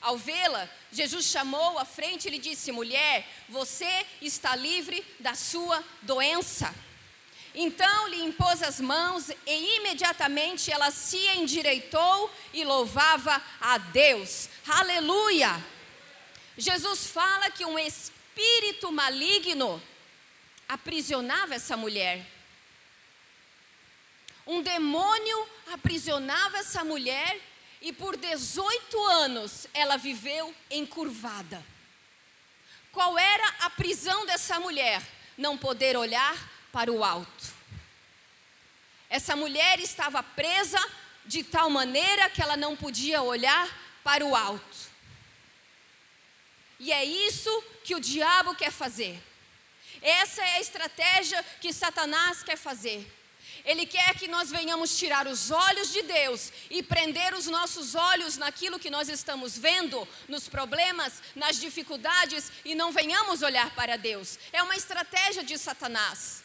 Ao 0.02 0.18
vê-la, 0.18 0.68
Jesus 0.92 1.26
chamou 1.26 1.78
à 1.78 1.86
frente 1.86 2.28
e 2.28 2.32
lhe 2.32 2.40
disse: 2.40 2.72
Mulher, 2.72 3.28
você 3.48 4.06
está 4.22 4.56
livre 4.56 5.06
da 5.20 5.36
sua 5.36 5.84
doença. 6.02 6.74
Então 7.54 8.08
lhe 8.08 8.22
impôs 8.24 8.62
as 8.64 8.82
mãos 8.82 9.30
e 9.30 9.78
imediatamente 9.78 10.72
ela 10.72 10.92
se 10.92 11.18
endireitou 11.38 12.32
e 12.54 12.64
louvava 12.64 13.42
a 13.62 13.78
Deus. 13.78 14.50
Aleluia! 14.68 15.75
Jesus 16.58 17.08
fala 17.08 17.50
que 17.50 17.66
um 17.66 17.78
espírito 17.78 18.92
maligno 18.92 19.82
aprisionava 20.68 21.56
essa 21.56 21.76
mulher. 21.76 22.26
Um 24.48 24.62
demônio 24.62 25.50
aprisionava 25.74 26.58
essa 26.58 26.84
mulher 26.84 27.40
e 27.82 27.92
por 27.92 28.16
18 28.16 29.06
anos 29.06 29.68
ela 29.74 29.98
viveu 29.98 30.54
encurvada. 30.70 31.64
Qual 32.92 33.18
era 33.18 33.48
a 33.60 33.70
prisão 33.70 34.26
dessa 34.26 34.60
mulher? 34.60 35.02
Não 35.38 35.58
poder 35.58 35.98
olhar 35.98 36.36
para 36.72 36.92
o 36.92 37.04
alto. 37.04 37.54
Essa 39.10 39.36
mulher 39.36 39.80
estava 39.80 40.24
presa 40.24 40.80
de 41.26 41.44
tal 41.44 41.70
maneira 41.70 42.30
que 42.30 42.42
ela 42.42 42.56
não 42.56 42.76
podia 42.76 43.22
olhar 43.22 43.68
para 44.04 44.26
o 44.26 44.36
alto. 44.36 44.95
E 46.80 46.92
é 46.92 47.04
isso 47.04 47.64
que 47.84 47.96
o 47.96 48.00
diabo 48.00 48.56
quer 48.56 48.72
fazer. 48.72 49.22
Essa 50.02 50.42
é 50.42 50.56
a 50.56 50.62
estratégia 50.62 51.44
que 51.62 51.74
Satanás 51.74 52.44
quer 52.44 52.58
fazer. 52.58 53.12
Ele 53.64 53.86
quer 53.86 54.14
que 54.16 54.28
nós 54.28 54.52
venhamos 54.52 54.96
tirar 54.98 55.28
os 55.28 55.50
olhos 55.50 55.92
de 55.92 56.04
Deus 56.04 56.52
e 56.70 56.84
prender 56.84 57.34
os 57.34 57.48
nossos 57.48 57.96
olhos 57.96 58.38
naquilo 58.38 58.80
que 58.80 58.92
nós 58.92 59.10
estamos 59.10 59.58
vendo, 59.58 60.08
nos 60.28 60.48
problemas, 60.48 61.22
nas 61.36 61.60
dificuldades 61.60 62.52
e 62.64 62.76
não 62.76 62.92
venhamos 62.92 63.42
olhar 63.42 63.74
para 63.74 63.98
Deus. 63.98 64.38
É 64.54 64.62
uma 64.62 64.76
estratégia 64.76 65.44
de 65.44 65.58
Satanás. 65.58 66.44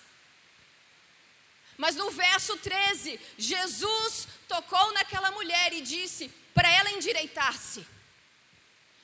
Mas 1.77 1.95
no 1.95 2.11
verso 2.11 2.57
13, 2.57 3.21
Jesus 3.37 4.29
tocou 4.49 4.93
naquela 4.93 5.31
mulher 5.31 5.73
e 5.75 5.83
disse 5.83 6.31
para 6.55 6.71
ela 6.71 6.91
endireitar-se. 6.91 7.87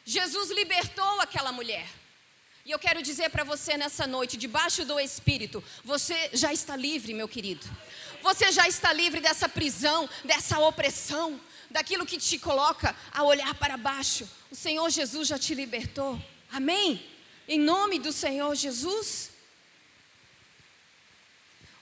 Jesus 0.06 0.50
libertou 0.50 1.20
aquela 1.20 1.50
mulher. 1.50 1.84
E 2.64 2.70
eu 2.70 2.78
quero 2.78 3.02
dizer 3.02 3.28
para 3.30 3.42
você 3.42 3.76
nessa 3.76 4.06
noite, 4.06 4.36
debaixo 4.36 4.85
do 4.85 4.98
Espírito, 5.00 5.62
você 5.85 6.31
já 6.33 6.52
está 6.52 6.76
livre, 6.76 7.12
meu 7.12 7.28
querido. 7.28 7.66
Você 8.22 8.52
já 8.52 8.68
está 8.68 8.92
livre 8.92 9.20
dessa 9.20 9.48
prisão, 9.48 10.09
dessa 10.24 10.61
opressão, 10.61 11.40
daquilo 11.70 12.07
que 12.07 12.18
te 12.18 12.38
coloca 12.38 12.94
a 13.12 13.24
olhar 13.24 13.52
para 13.54 13.76
baixo. 13.76 14.28
O 14.50 14.54
Senhor 14.54 14.88
Jesus 14.90 15.26
já 15.26 15.38
te 15.38 15.54
libertou. 15.54 16.20
Amém? 16.52 17.04
Em 17.48 17.59
nome 17.59 17.98
do 17.98 18.12
Senhor 18.12 18.54
Jesus. 18.54 19.31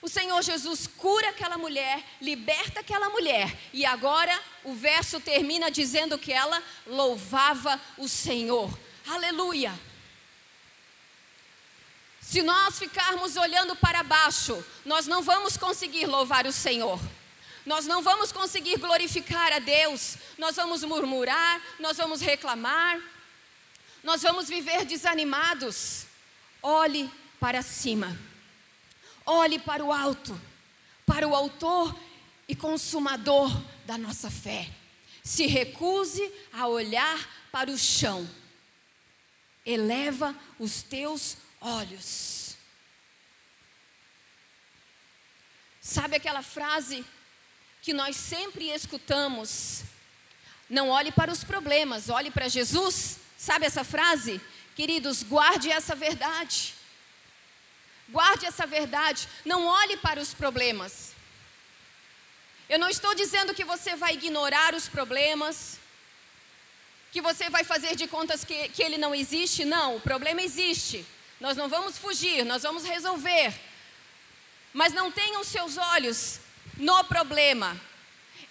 O 0.05 0.09
Senhor 0.09 0.43
Jesus 0.43 0.87
cura 0.87 1.31
aquela 1.31 1.57
mulher, 1.57 2.05
liberta 2.21 2.81
aquela 2.81 3.09
mulher, 3.09 3.57
e 3.73 3.87
agora 3.87 4.39
o 4.63 4.75
verso 4.75 5.19
termina 5.19 5.71
dizendo 5.71 6.19
que 6.19 6.31
ela 6.31 6.63
louvava 6.87 7.81
o 7.97 8.07
Senhor. 8.07 8.79
Aleluia! 9.07 9.73
Se 12.21 12.43
nós 12.43 12.79
ficarmos 12.79 13.39
olhando 13.39 13.75
para 13.77 14.03
baixo, 14.03 14.63
nós 14.85 15.07
não 15.07 15.23
vamos 15.23 15.57
conseguir 15.57 16.05
louvar 16.05 16.47
o 16.47 16.53
Senhor. 16.53 17.01
Nós 17.65 17.87
não 17.87 18.03
vamos 18.03 18.31
conseguir 18.31 18.77
glorificar 18.77 19.55
a 19.55 19.59
Deus. 19.59 20.19
Nós 20.37 20.57
vamos 20.57 20.85
murmurar, 20.85 21.63
nós 21.81 21.97
vamos 21.97 22.21
reclamar. 22.21 23.01
Nós 24.03 24.21
vamos 24.21 24.51
viver 24.51 24.85
desanimados. 24.85 26.05
Olhe 26.63 27.11
para 27.41 27.63
cima. 27.63 28.34
Olhe 29.27 29.59
para 29.59 29.85
o 29.85 29.93
alto, 29.93 30.39
para 31.07 31.27
o 31.27 31.35
autor 31.35 31.99
e 32.47 32.55
consumador 32.55 33.51
da 33.87 33.97
nossa 33.97 34.31
fé. 34.31 34.71
Se 35.23 35.47
recuse 35.47 36.31
a 36.53 36.67
olhar 36.67 37.49
para 37.51 37.71
o 37.71 37.79
chão. 37.79 38.29
Eleva 39.65 40.35
os 40.59 40.83
teus 40.83 41.39
olhos. 41.61 42.57
Sabe 45.81 46.17
aquela 46.17 46.43
frase 46.43 47.05
que 47.81 47.93
nós 47.93 48.17
sempre 48.17 48.71
escutamos? 48.71 49.83
Não 50.69 50.89
olhe 50.89 51.13
para 51.13 51.31
os 51.31 51.45
problemas, 51.45 52.09
olhe 52.09 52.31
para 52.31 52.49
Jesus. 52.49 53.19
Sabe 53.37 53.67
essa 53.67 53.85
frase? 53.85 54.41
Queridos, 54.75 55.23
guarde 55.23 55.71
essa 55.71 55.95
verdade. 55.95 56.75
Guarde 58.09 58.47
essa 58.47 58.67
verdade. 58.67 59.29
Não 59.45 59.67
olhe 59.67 59.97
para 59.97 60.21
os 60.21 60.35
problemas. 60.35 61.13
Eu 62.69 62.79
não 62.79 62.89
estou 62.89 63.15
dizendo 63.15 63.55
que 63.55 63.65
você 63.65 63.95
vai 63.95 64.15
ignorar 64.15 64.75
os 64.75 64.89
problemas, 64.89 65.79
que 67.13 67.21
você 67.21 67.51
vai 67.51 67.63
fazer 67.63 67.95
de 67.95 68.07
contas 68.07 68.45
que, 68.45 68.69
que 68.71 68.83
ele 68.83 68.99
não 68.99 69.15
existe. 69.15 69.65
Não, 69.65 69.97
o 69.97 70.01
problema 70.01 70.43
existe. 70.43 71.05
Nós 71.41 71.57
não 71.57 71.69
vamos 71.69 71.99
fugir, 71.99 72.45
nós 72.45 72.63
vamos 72.63 72.85
resolver. 72.85 73.55
Mas 74.73 74.93
não 74.93 75.13
tenham 75.13 75.45
seus 75.45 75.77
olhos 75.77 76.41
no 76.77 77.05
problema. 77.05 77.79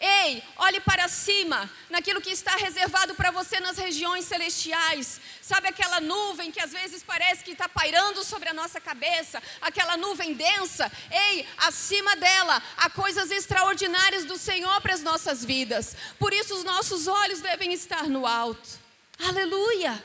Ei, 0.05 0.43
olhe 0.57 0.81
para 0.81 1.07
cima, 1.07 1.71
naquilo 1.89 2.19
que 2.19 2.29
está 2.29 2.57
reservado 2.57 3.15
para 3.15 3.31
você 3.31 3.61
nas 3.61 3.77
regiões 3.77 4.25
celestiais. 4.25 5.21
Sabe 5.41 5.69
aquela 5.69 6.01
nuvem 6.01 6.51
que 6.51 6.59
às 6.59 6.73
vezes 6.73 7.01
parece 7.01 7.41
que 7.41 7.51
está 7.51 7.69
pairando 7.69 8.21
sobre 8.21 8.49
a 8.49 8.53
nossa 8.53 8.81
cabeça, 8.81 9.41
aquela 9.61 9.95
nuvem 9.95 10.33
densa? 10.33 10.91
Ei, 11.09 11.47
acima 11.55 12.17
dela 12.17 12.61
há 12.75 12.89
coisas 12.89 13.31
extraordinárias 13.31 14.25
do 14.25 14.37
Senhor 14.37 14.81
para 14.81 14.93
as 14.93 15.01
nossas 15.01 15.45
vidas. 15.45 15.95
Por 16.19 16.33
isso 16.33 16.53
os 16.53 16.65
nossos 16.65 17.07
olhos 17.07 17.39
devem 17.39 17.71
estar 17.71 18.03
no 18.09 18.27
alto. 18.27 18.77
Aleluia! 19.17 20.03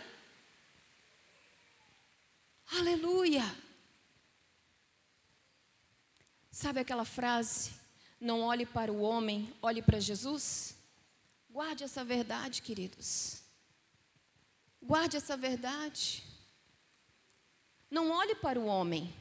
Aleluia! 2.71 3.53
Sabe 6.53 6.79
aquela 6.79 7.05
frase? 7.05 7.78
Não 8.21 8.43
olhe 8.43 8.67
para 8.67 8.93
o 8.93 9.01
homem, 9.01 9.53
olhe 9.63 9.81
para 9.81 10.01
Jesus? 10.01 10.75
Guarde 11.49 11.85
essa 11.85 12.05
verdade, 12.05 12.63
queridos. 12.63 13.43
Guarde 14.83 15.17
essa 15.17 15.37
verdade. 15.37 16.23
Não 17.91 18.11
olhe 18.11 18.35
para 18.35 18.59
o 18.59 18.67
homem. 18.67 19.13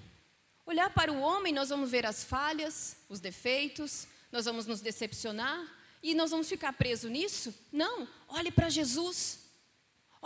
Olhar 0.66 0.90
para 0.90 1.14
o 1.14 1.20
homem, 1.20 1.54
nós 1.54 1.70
vamos 1.70 1.90
ver 1.90 2.06
as 2.06 2.24
falhas, 2.24 2.98
os 3.08 3.20
defeitos, 3.20 4.08
nós 4.32 4.46
vamos 4.46 4.66
nos 4.66 4.82
decepcionar 4.82 5.66
e 6.04 6.14
nós 6.14 6.32
vamos 6.32 6.50
ficar 6.50 6.74
presos 6.74 7.10
nisso? 7.10 7.54
Não, 7.72 8.08
olhe 8.28 8.52
para 8.52 8.70
Jesus. 8.70 9.47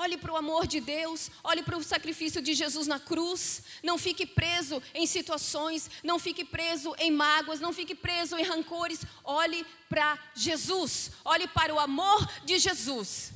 Olhe 0.03 0.17
para 0.17 0.33
o 0.33 0.35
amor 0.35 0.65
de 0.65 0.79
Deus, 0.79 1.29
olhe 1.43 1.61
para 1.61 1.77
o 1.77 1.83
sacrifício 1.83 2.41
de 2.41 2.55
Jesus 2.55 2.87
na 2.87 2.99
cruz. 2.99 3.61
Não 3.83 3.99
fique 3.99 4.25
preso 4.25 4.81
em 4.95 5.05
situações, 5.05 5.91
não 6.03 6.17
fique 6.17 6.43
preso 6.43 6.95
em 6.97 7.11
mágoas, 7.11 7.59
não 7.59 7.71
fique 7.71 7.93
preso 7.93 8.35
em 8.35 8.41
rancores. 8.43 9.01
Olhe 9.23 9.63
para 9.87 10.17
Jesus, 10.33 11.11
olhe 11.23 11.47
para 11.47 11.71
o 11.71 11.79
amor 11.79 12.27
de 12.43 12.57
Jesus. 12.57 13.31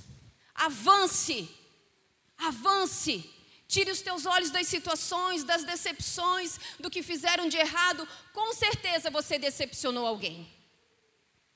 Avance, 0.55 1.47
avance. 2.35 3.29
Tire 3.67 3.91
os 3.91 4.01
teus 4.01 4.25
olhos 4.25 4.49
das 4.49 4.65
situações, 4.65 5.43
das 5.43 5.63
decepções, 5.63 6.59
do 6.79 6.89
que 6.89 7.03
fizeram 7.03 7.47
de 7.47 7.57
errado. 7.57 8.07
Com 8.33 8.55
certeza 8.55 9.11
você 9.11 9.37
decepcionou 9.37 10.07
alguém. 10.07 10.51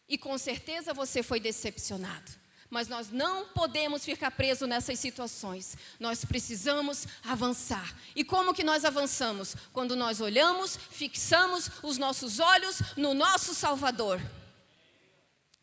E 0.07 0.19
com 0.19 0.37
certeza 0.37 0.93
você 0.93 1.23
foi 1.23 1.39
decepcionado. 1.39 2.38
Mas 2.69 2.87
nós 2.87 3.09
não 3.09 3.45
podemos 3.45 4.05
ficar 4.05 4.29
presos 4.29 4.69
nessas 4.69 4.99
situações. 4.99 5.75
Nós 5.99 6.23
precisamos 6.23 7.07
avançar. 7.23 7.95
E 8.15 8.23
como 8.23 8.53
que 8.53 8.63
nós 8.63 8.85
avançamos? 8.85 9.55
Quando 9.73 9.95
nós 9.95 10.21
olhamos, 10.21 10.77
fixamos 10.91 11.71
os 11.81 11.97
nossos 11.97 12.39
olhos 12.39 12.79
no 12.95 13.15
nosso 13.15 13.55
Salvador. 13.55 14.21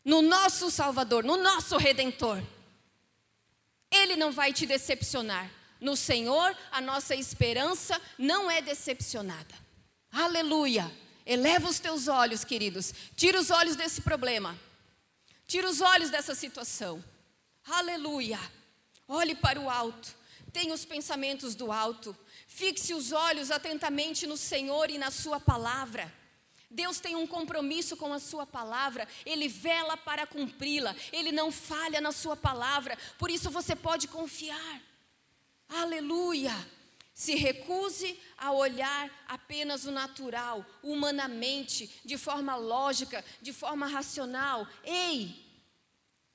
No 0.03 0.21
nosso 0.21 0.69
Salvador, 0.69 1.23
no 1.23 1.37
nosso 1.37 1.77
Redentor. 1.77 2.43
Ele 3.89 4.17
não 4.17 4.31
vai 4.31 4.51
te 4.51 4.65
decepcionar. 4.65 5.49
No 5.79 5.95
Senhor, 5.95 6.57
a 6.71 6.81
nossa 6.81 7.15
esperança 7.15 8.01
não 8.17 8.51
é 8.51 8.61
decepcionada. 8.61 9.55
Aleluia! 10.11 10.91
Eleva 11.25 11.69
os 11.69 11.79
teus 11.79 12.07
olhos, 12.07 12.43
queridos. 12.43 12.93
Tira 13.15 13.39
os 13.39 13.49
olhos 13.49 13.75
desse 13.75 14.01
problema. 14.01 14.57
Tira 15.47 15.69
os 15.69 15.79
olhos 15.79 16.09
dessa 16.09 16.35
situação. 16.35 17.03
Aleluia. 17.65 18.39
Olhe 19.07 19.33
para 19.33 19.59
o 19.59 19.69
alto. 19.69 20.13
Tenha 20.51 20.73
os 20.73 20.83
pensamentos 20.83 21.55
do 21.55 21.71
alto. 21.71 22.15
Fixe 22.47 22.93
os 22.93 23.13
olhos 23.13 23.49
atentamente 23.49 24.27
no 24.27 24.35
Senhor 24.35 24.91
e 24.91 24.97
na 24.97 25.09
Sua 25.09 25.39
palavra. 25.39 26.13
Deus 26.69 26.99
tem 26.99 27.15
um 27.15 27.25
compromisso 27.25 27.95
com 27.95 28.11
a 28.11 28.19
Sua 28.19 28.45
palavra, 28.45 29.07
Ele 29.25 29.47
vela 29.47 29.95
para 29.95 30.27
cumpri-la, 30.27 30.93
Ele 31.13 31.31
não 31.31 31.49
falha 31.49 32.01
na 32.01 32.11
Sua 32.11 32.35
palavra, 32.35 32.97
por 33.17 33.31
isso 33.31 33.49
você 33.49 33.73
pode 33.73 34.09
confiar. 34.09 34.81
Aleluia. 35.69 36.53
Se 37.17 37.33
recuse 37.33 38.15
a 38.37 38.51
olhar 38.51 39.09
apenas 39.27 39.85
o 39.85 39.91
natural, 39.91 40.63
humanamente, 40.83 41.89
de 42.05 42.15
forma 42.15 42.55
lógica, 42.55 43.25
de 43.41 43.51
forma 43.51 43.87
racional. 43.87 44.67
Ei, 44.83 45.35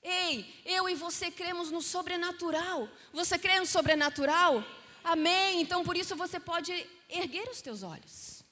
ei, 0.03 0.61
eu 0.65 0.89
e 0.89 0.97
você 0.97 1.31
cremos 1.31 1.71
no 1.71 1.81
sobrenatural. 1.81 2.89
Você 3.13 3.39
crê 3.39 3.61
no 3.61 3.65
sobrenatural? 3.65 4.65
Amém. 5.05 5.61
Então 5.61 5.85
por 5.85 5.97
isso 5.97 6.17
você 6.17 6.41
pode 6.41 6.73
erguer 7.09 7.49
os 7.49 7.63
teus 7.63 7.85
olhos. 7.85 8.43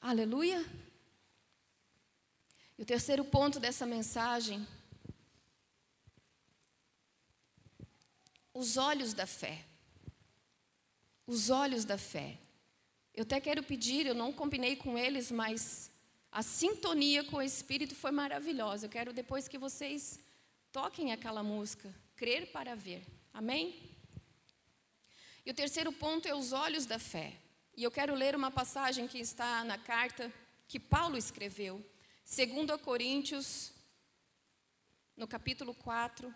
Aleluia. 0.00 0.64
E 2.78 2.82
o 2.82 2.86
terceiro 2.86 3.26
ponto 3.26 3.60
dessa 3.60 3.84
mensagem 3.84 4.66
os 8.54 8.78
olhos 8.78 9.12
da 9.12 9.26
fé 9.26 9.66
os 11.26 11.50
olhos 11.50 11.84
da 11.84 11.98
fé. 11.98 12.38
Eu 13.14 13.22
até 13.22 13.40
quero 13.40 13.62
pedir, 13.62 14.06
eu 14.06 14.14
não 14.14 14.32
combinei 14.32 14.76
com 14.76 14.98
eles, 14.98 15.30
mas 15.30 15.90
a 16.30 16.42
sintonia 16.42 17.22
com 17.24 17.36
o 17.36 17.42
Espírito 17.42 17.94
foi 17.94 18.10
maravilhosa. 18.10 18.86
Eu 18.86 18.90
quero 18.90 19.12
depois 19.12 19.46
que 19.48 19.58
vocês 19.58 20.18
toquem 20.72 21.12
aquela 21.12 21.42
música, 21.42 21.94
crer 22.16 22.50
para 22.50 22.74
ver. 22.74 23.04
Amém? 23.34 23.74
E 25.44 25.50
o 25.50 25.54
terceiro 25.54 25.92
ponto 25.92 26.26
é 26.26 26.34
os 26.34 26.52
olhos 26.52 26.86
da 26.86 26.98
fé. 26.98 27.34
E 27.76 27.82
eu 27.82 27.90
quero 27.90 28.14
ler 28.14 28.34
uma 28.34 28.50
passagem 28.50 29.06
que 29.08 29.18
está 29.18 29.64
na 29.64 29.76
carta 29.76 30.32
que 30.68 30.78
Paulo 30.80 31.16
escreveu, 31.16 31.84
segundo 32.24 32.72
a 32.72 32.78
Coríntios, 32.78 33.72
no 35.16 35.26
capítulo 35.26 35.74
4, 35.74 36.34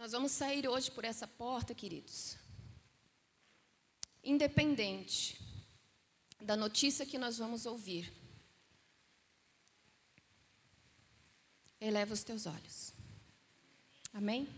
Nós 0.00 0.12
vamos 0.12 0.32
sair 0.32 0.66
hoje 0.66 0.90
por 0.90 1.04
essa 1.04 1.26
porta, 1.26 1.74
queridos. 1.74 2.34
Independente 4.24 5.38
da 6.40 6.56
notícia 6.56 7.04
que 7.04 7.18
nós 7.18 7.36
vamos 7.36 7.66
ouvir, 7.66 8.10
eleva 11.78 12.14
os 12.14 12.24
teus 12.24 12.46
olhos. 12.46 12.94
Amém? 14.14 14.48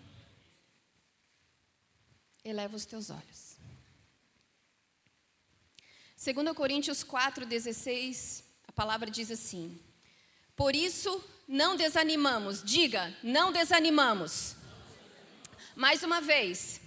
Eleva 2.45 2.77
os 2.77 2.87
teus 2.87 3.11
olhos. 3.11 3.57
2 6.25 6.57
Coríntios 6.57 7.03
4,16, 7.03 8.45
a 8.69 8.71
palavra 8.71 9.11
diz 9.11 9.29
assim: 9.29 9.77
Por 10.55 10.77
isso 10.77 11.21
não 11.49 11.75
desanimamos, 11.75 12.63
diga, 12.63 13.13
não 13.25 13.51
desanimamos. 13.51 14.62
Mais 15.75 16.03
uma 16.03 16.21
vez. 16.21 16.81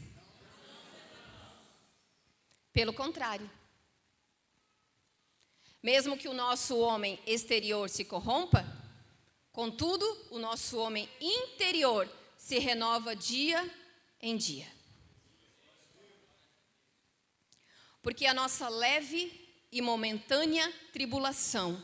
Pelo 2.72 2.94
contrário. 2.94 3.50
Mesmo 5.82 6.18
que 6.18 6.28
o 6.28 6.34
nosso 6.34 6.78
homem 6.78 7.20
exterior 7.26 7.90
se 7.90 8.04
corrompa, 8.06 8.66
contudo, 9.52 10.06
o 10.32 10.40
nosso 10.40 10.78
homem 10.78 11.10
interior 11.20 12.10
se 12.38 12.60
renova 12.60 13.16
dia 13.16 13.64
em 14.20 14.36
dia. 14.36 14.68
Porque 18.02 18.26
a 18.26 18.34
nossa 18.34 18.68
leve 18.70 19.32
e 19.72 19.82
momentânea 19.82 20.72
tribulação 20.92 21.82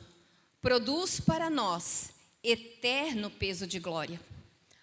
produz 0.62 1.20
para 1.20 1.50
nós 1.50 2.12
eterno 2.44 3.30
peso 3.30 3.66
de 3.66 3.80
glória 3.80 4.20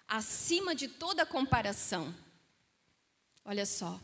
acima 0.09 0.75
de 0.75 0.89
toda 0.89 1.27
comparação. 1.27 2.15
Olha 3.45 3.67
só. 3.67 4.01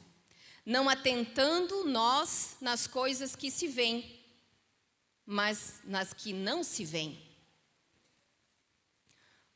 Não 0.65 0.89
atentando 0.89 1.85
nós 1.85 2.57
nas 2.61 2.87
coisas 2.87 3.35
que 3.35 3.51
se 3.51 3.67
veem, 3.67 4.23
mas 5.27 5.81
nas 5.85 6.13
que 6.13 6.33
não 6.33 6.63
se 6.63 6.85
veem. 6.85 7.21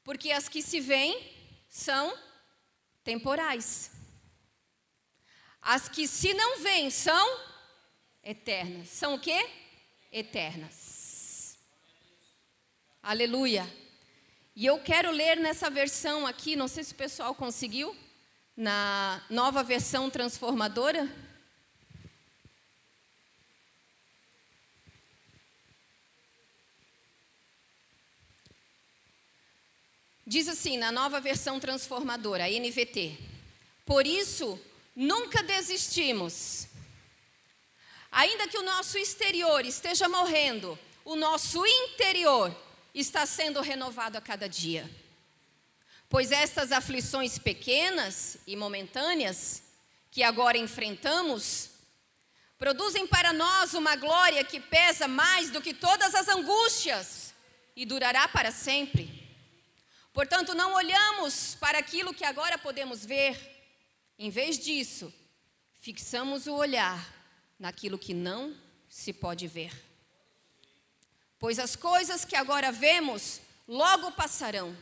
Porque 0.03 0.33
as 0.33 0.49
que 0.49 0.63
se 0.63 0.81
veem 0.81 1.35
são 1.69 2.17
temporais. 3.05 3.91
As 5.61 5.89
que 5.89 6.09
se 6.09 6.33
não 6.33 6.61
veem 6.61 6.91
são 6.91 7.41
eternas. 8.23 8.89
São 8.89 9.15
o 9.15 9.21
quê? 9.21 9.49
Eternas. 10.11 11.59
Aleluia. 13.03 13.67
E 14.61 14.67
eu 14.67 14.77
quero 14.81 15.13
ler 15.13 15.37
nessa 15.37 15.71
versão 15.71 16.27
aqui, 16.27 16.57
não 16.57 16.67
sei 16.67 16.83
se 16.83 16.93
o 16.93 16.97
pessoal 16.97 17.33
conseguiu, 17.33 17.97
na 18.57 19.23
nova 19.31 19.63
versão 19.63 20.11
transformadora. 20.11 21.09
Diz 30.27 30.49
assim, 30.49 30.77
na 30.77 30.91
nova 30.91 31.21
versão 31.21 31.61
transformadora, 31.61 32.47
a 32.47 32.51
NVT: 32.51 33.17
Por 33.87 34.09
isso, 34.09 34.61
nunca 34.97 35.41
desistimos. 35.41 36.67
Ainda 38.11 38.49
que 38.49 38.59
o 38.59 38.65
nosso 38.65 38.99
exterior 38.99 39.65
esteja 39.65 40.09
morrendo, 40.09 40.77
o 41.05 41.15
nosso 41.15 41.65
interior 41.65 42.53
está 43.01 43.27
sendo 43.27 43.61
renovado 43.61 44.17
a 44.17 44.21
cada 44.21 44.49
dia. 44.49 44.89
Pois 46.09 46.33
estas 46.33 46.73
aflições 46.73 47.39
pequenas 47.39 48.39
e 48.47 48.57
momentâneas 48.57 49.63
que 50.11 50.23
agora 50.23 50.57
enfrentamos 50.57 51.71
produzem 52.59 53.07
para 53.07 53.33
nós 53.33 53.75
uma 53.75 53.95
glória 53.95 54.43
que 54.43 54.59
pesa 54.59 55.07
mais 55.07 55.51
do 55.51 55.61
que 55.61 55.73
todas 55.73 56.15
as 56.15 56.29
angústias 56.29 57.33
e 57.77 57.87
durará 57.87 58.27
para 58.27 58.51
sempre. 58.51 59.29
Portanto, 60.13 60.55
não 60.55 60.75
olhamos 60.75 61.55
para 61.61 61.79
aquilo 61.79 62.13
que 62.13 62.25
agora 62.25 62.59
podemos 62.59 63.07
ver, 63.07 63.39
em 64.19 64.31
vez 64.31 64.59
disso, 64.59 65.15
fixamos 65.81 66.49
o 66.49 66.55
olhar 66.55 67.15
naquilo 67.59 67.97
que 67.97 68.13
não 68.13 68.57
se 68.89 69.13
pode 69.13 69.47
ver. 69.47 69.88
Pois 71.39 71.59
as 71.59 71.77
coisas 71.77 72.25
que 72.25 72.35
agora 72.35 72.73
vemos 72.73 73.41
logo 73.67 74.11
passarão, 74.13 74.77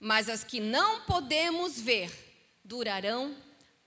mas 0.00 0.28
as 0.28 0.44
que 0.44 0.60
não 0.60 1.02
podemos 1.02 1.80
ver 1.80 2.10
durarão 2.64 3.36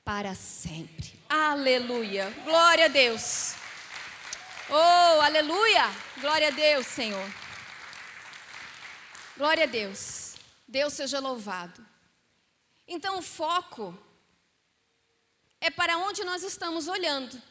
para 0.03 0.35
sempre. 0.35 1.19
Aleluia! 1.27 2.29
Glória 2.43 2.85
a 2.85 2.87
Deus! 2.87 3.53
Oh, 4.69 5.21
aleluia! 5.21 5.85
Glória 6.21 6.49
a 6.49 6.51
Deus, 6.51 6.85
Senhor. 6.85 7.27
Glória 9.35 9.63
a 9.63 9.67
Deus. 9.67 10.35
Deus 10.67 10.93
seja 10.93 11.19
louvado. 11.19 11.83
Então, 12.87 13.17
o 13.17 13.21
foco 13.21 13.97
é 15.61 15.71
para 15.71 15.97
onde 15.97 16.23
nós 16.23 16.43
estamos 16.43 16.87
olhando. 16.87 17.41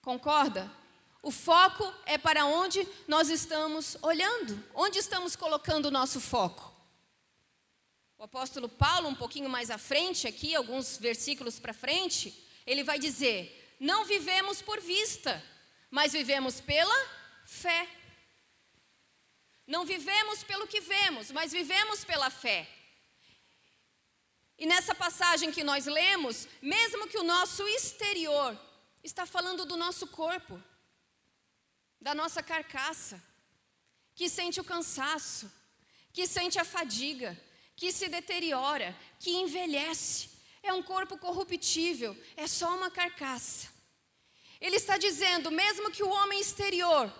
Concorda? 0.00 0.70
O 1.22 1.30
foco 1.30 1.92
é 2.06 2.16
para 2.16 2.46
onde 2.46 2.86
nós 3.06 3.28
estamos 3.28 3.96
olhando, 4.00 4.62
onde 4.74 4.98
estamos 4.98 5.36
colocando 5.36 5.86
o 5.86 5.90
nosso 5.90 6.20
foco. 6.20 6.70
o 8.16 8.24
apóstolo 8.24 8.68
Paulo, 8.68 9.08
um 9.08 9.14
pouquinho 9.14 9.48
mais 9.48 9.70
à 9.70 9.78
frente, 9.78 10.26
aqui, 10.26 10.54
alguns 10.54 10.98
versículos 10.98 11.58
para 11.58 11.72
frente, 11.72 12.46
ele 12.66 12.82
vai 12.82 12.98
dizer: 12.98 13.76
Não 13.78 14.04
vivemos 14.04 14.62
por 14.62 14.80
vista, 14.80 15.42
mas 15.90 16.12
vivemos 16.12 16.60
pela 16.60 16.96
fé. 17.44 17.88
Não 19.66 19.84
vivemos 19.84 20.42
pelo 20.42 20.66
que 20.66 20.80
vemos, 20.80 21.30
mas 21.30 21.52
vivemos 21.52 22.04
pela 22.04 22.30
fé. 22.30 22.68
E 24.58 24.66
nessa 24.66 24.94
passagem 24.94 25.52
que 25.52 25.64
nós 25.64 25.86
lemos, 25.86 26.46
mesmo 26.60 27.08
que 27.08 27.18
o 27.18 27.22
nosso 27.22 27.66
exterior 27.68 28.58
está 29.02 29.24
falando 29.24 29.64
do 29.64 29.76
nosso 29.76 30.06
corpo, 30.08 30.62
da 32.00 32.14
nossa 32.14 32.42
carcaça, 32.42 33.22
que 34.14 34.28
sente 34.28 34.60
o 34.60 34.64
cansaço, 34.64 35.50
que 36.12 36.26
sente 36.26 36.58
a 36.58 36.64
fadiga, 36.64 37.38
que 37.76 37.92
se 37.92 38.08
deteriora, 38.08 38.96
que 39.18 39.30
envelhece. 39.30 40.30
É 40.62 40.72
um 40.72 40.82
corpo 40.82 41.16
corruptível, 41.18 42.16
é 42.36 42.46
só 42.46 42.76
uma 42.76 42.90
carcaça. 42.90 43.68
Ele 44.60 44.76
está 44.76 44.98
dizendo, 44.98 45.50
mesmo 45.50 45.90
que 45.90 46.02
o 46.02 46.08
homem 46.08 46.38
exterior 46.40 47.12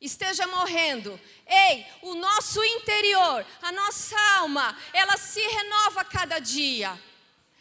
esteja 0.00 0.46
morrendo, 0.46 1.18
ei, 1.46 1.86
o 2.02 2.14
nosso 2.14 2.62
interior, 2.62 3.44
a 3.62 3.72
nossa 3.72 4.16
alma, 4.38 4.76
ela 4.92 5.16
se 5.16 5.40
renova 5.40 6.02
a 6.02 6.04
cada 6.04 6.38
dia 6.38 7.00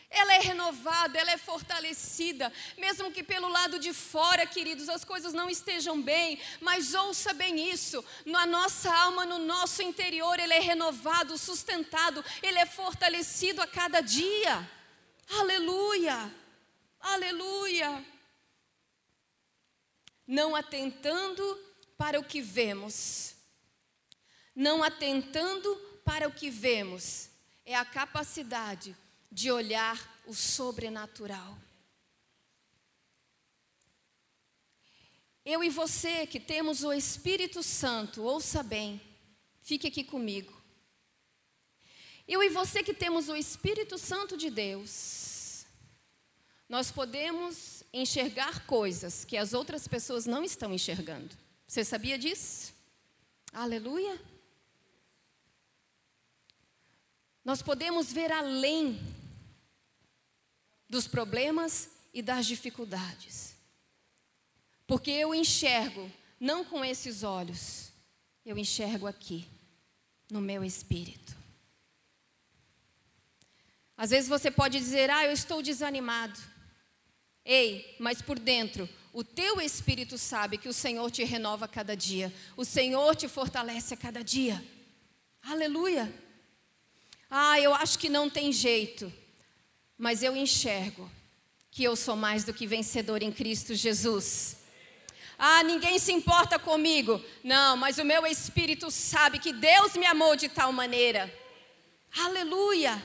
ela 0.09 0.35
é 0.35 0.39
renovada, 0.39 1.17
ela 1.17 1.31
é 1.31 1.37
fortalecida, 1.37 2.51
mesmo 2.77 3.11
que 3.11 3.23
pelo 3.23 3.49
lado 3.49 3.79
de 3.79 3.91
fora, 3.93 4.45
queridos, 4.45 4.87
as 4.87 5.03
coisas 5.03 5.33
não 5.33 5.49
estejam 5.49 6.01
bem, 6.01 6.39
mas 6.61 6.93
ouça 6.93 7.33
bem 7.33 7.69
isso: 7.69 8.03
na 8.25 8.45
nossa 8.45 8.93
alma, 8.93 9.25
no 9.25 9.39
nosso 9.39 9.81
interior, 9.81 10.39
ele 10.39 10.53
é 10.53 10.59
renovado, 10.59 11.37
sustentado, 11.37 12.23
ele 12.41 12.59
é 12.59 12.65
fortalecido 12.65 13.61
a 13.61 13.67
cada 13.67 14.01
dia. 14.01 14.69
Aleluia, 15.29 16.31
aleluia. 16.99 18.05
Não 20.27 20.55
atentando 20.55 21.43
para 21.97 22.19
o 22.19 22.23
que 22.23 22.41
vemos, 22.41 23.35
não 24.55 24.83
atentando 24.83 25.75
para 26.03 26.27
o 26.27 26.31
que 26.31 26.49
vemos, 26.49 27.29
é 27.65 27.75
a 27.75 27.85
capacidade 27.85 28.95
de 29.35 29.51
olhar 29.51 30.23
o 30.25 30.33
sobrenatural. 30.33 31.57
Eu 35.43 35.61
e 35.61 35.69
você 35.69 36.25
que 36.25 36.39
temos 36.39 36.85
o 36.85 36.93
Espírito 36.93 37.61
Santo, 37.61 38.23
ouça 38.23 38.63
bem, 38.63 39.01
fique 39.59 39.87
aqui 39.87 40.05
comigo. 40.05 40.55
Eu 42.25 42.41
e 42.41 42.47
você 42.47 42.81
que 42.81 42.93
temos 42.93 43.27
o 43.27 43.35
Espírito 43.35 43.97
Santo 43.97 44.37
de 44.37 44.49
Deus, 44.49 45.65
nós 46.69 46.89
podemos 46.89 47.83
enxergar 47.91 48.65
coisas 48.65 49.25
que 49.25 49.35
as 49.35 49.53
outras 49.53 49.85
pessoas 49.85 50.25
não 50.25 50.45
estão 50.45 50.73
enxergando. 50.73 51.35
Você 51.67 51.83
sabia 51.83 52.17
disso? 52.17 52.73
Aleluia. 53.51 54.17
Nós 57.43 57.61
podemos 57.61 58.13
ver 58.13 58.31
além 58.31 59.24
dos 60.89 61.07
problemas 61.07 61.89
e 62.13 62.21
das 62.21 62.45
dificuldades. 62.45 63.55
Porque 64.87 65.11
eu 65.11 65.33
enxergo 65.33 66.11
não 66.39 66.63
com 66.63 66.83
esses 66.83 67.23
olhos, 67.23 67.91
eu 68.45 68.57
enxergo 68.57 69.07
aqui, 69.07 69.47
no 70.29 70.41
meu 70.41 70.63
espírito. 70.63 71.35
Às 73.97 74.09
vezes 74.09 74.29
você 74.29 74.51
pode 74.51 74.77
dizer, 74.77 75.09
ah, 75.09 75.25
eu 75.25 75.31
estou 75.31 75.61
desanimado. 75.61 76.39
Ei, 77.43 77.95
mas 77.99 78.21
por 78.21 78.37
dentro, 78.37 78.89
o 79.13 79.23
teu 79.23 79.61
espírito 79.61 80.17
sabe 80.17 80.57
que 80.57 80.67
o 80.67 80.73
Senhor 80.73 81.09
te 81.09 81.23
renova 81.23 81.65
a 81.65 81.69
cada 81.69 81.95
dia, 81.95 82.33
o 82.57 82.65
Senhor 82.65 83.15
te 83.15 83.27
fortalece 83.27 83.93
a 83.93 83.97
cada 83.97 84.23
dia. 84.23 84.63
Aleluia. 85.41 86.13
Ah, 87.29 87.59
eu 87.59 87.73
acho 87.73 87.97
que 87.97 88.09
não 88.09 88.29
tem 88.29 88.51
jeito 88.51 89.11
mas 89.97 90.23
eu 90.23 90.35
enxergo 90.35 91.09
que 91.71 91.83
eu 91.83 91.95
sou 91.95 92.15
mais 92.15 92.43
do 92.43 92.53
que 92.53 92.65
vencedor 92.65 93.21
em 93.21 93.31
Cristo 93.31 93.75
Jesus. 93.75 94.57
Ah, 95.37 95.63
ninguém 95.63 95.99
se 95.99 96.11
importa 96.11 96.57
comigo. 96.57 97.21
Não, 97.43 97.75
mas 97.75 97.97
o 97.97 98.05
meu 98.05 98.25
espírito 98.25 98.89
sabe 98.89 99.39
que 99.39 99.51
Deus 99.51 99.93
me 99.95 100.05
amou 100.05 100.35
de 100.35 100.47
tal 100.47 100.71
maneira. 100.71 101.33
Aleluia. 102.17 103.03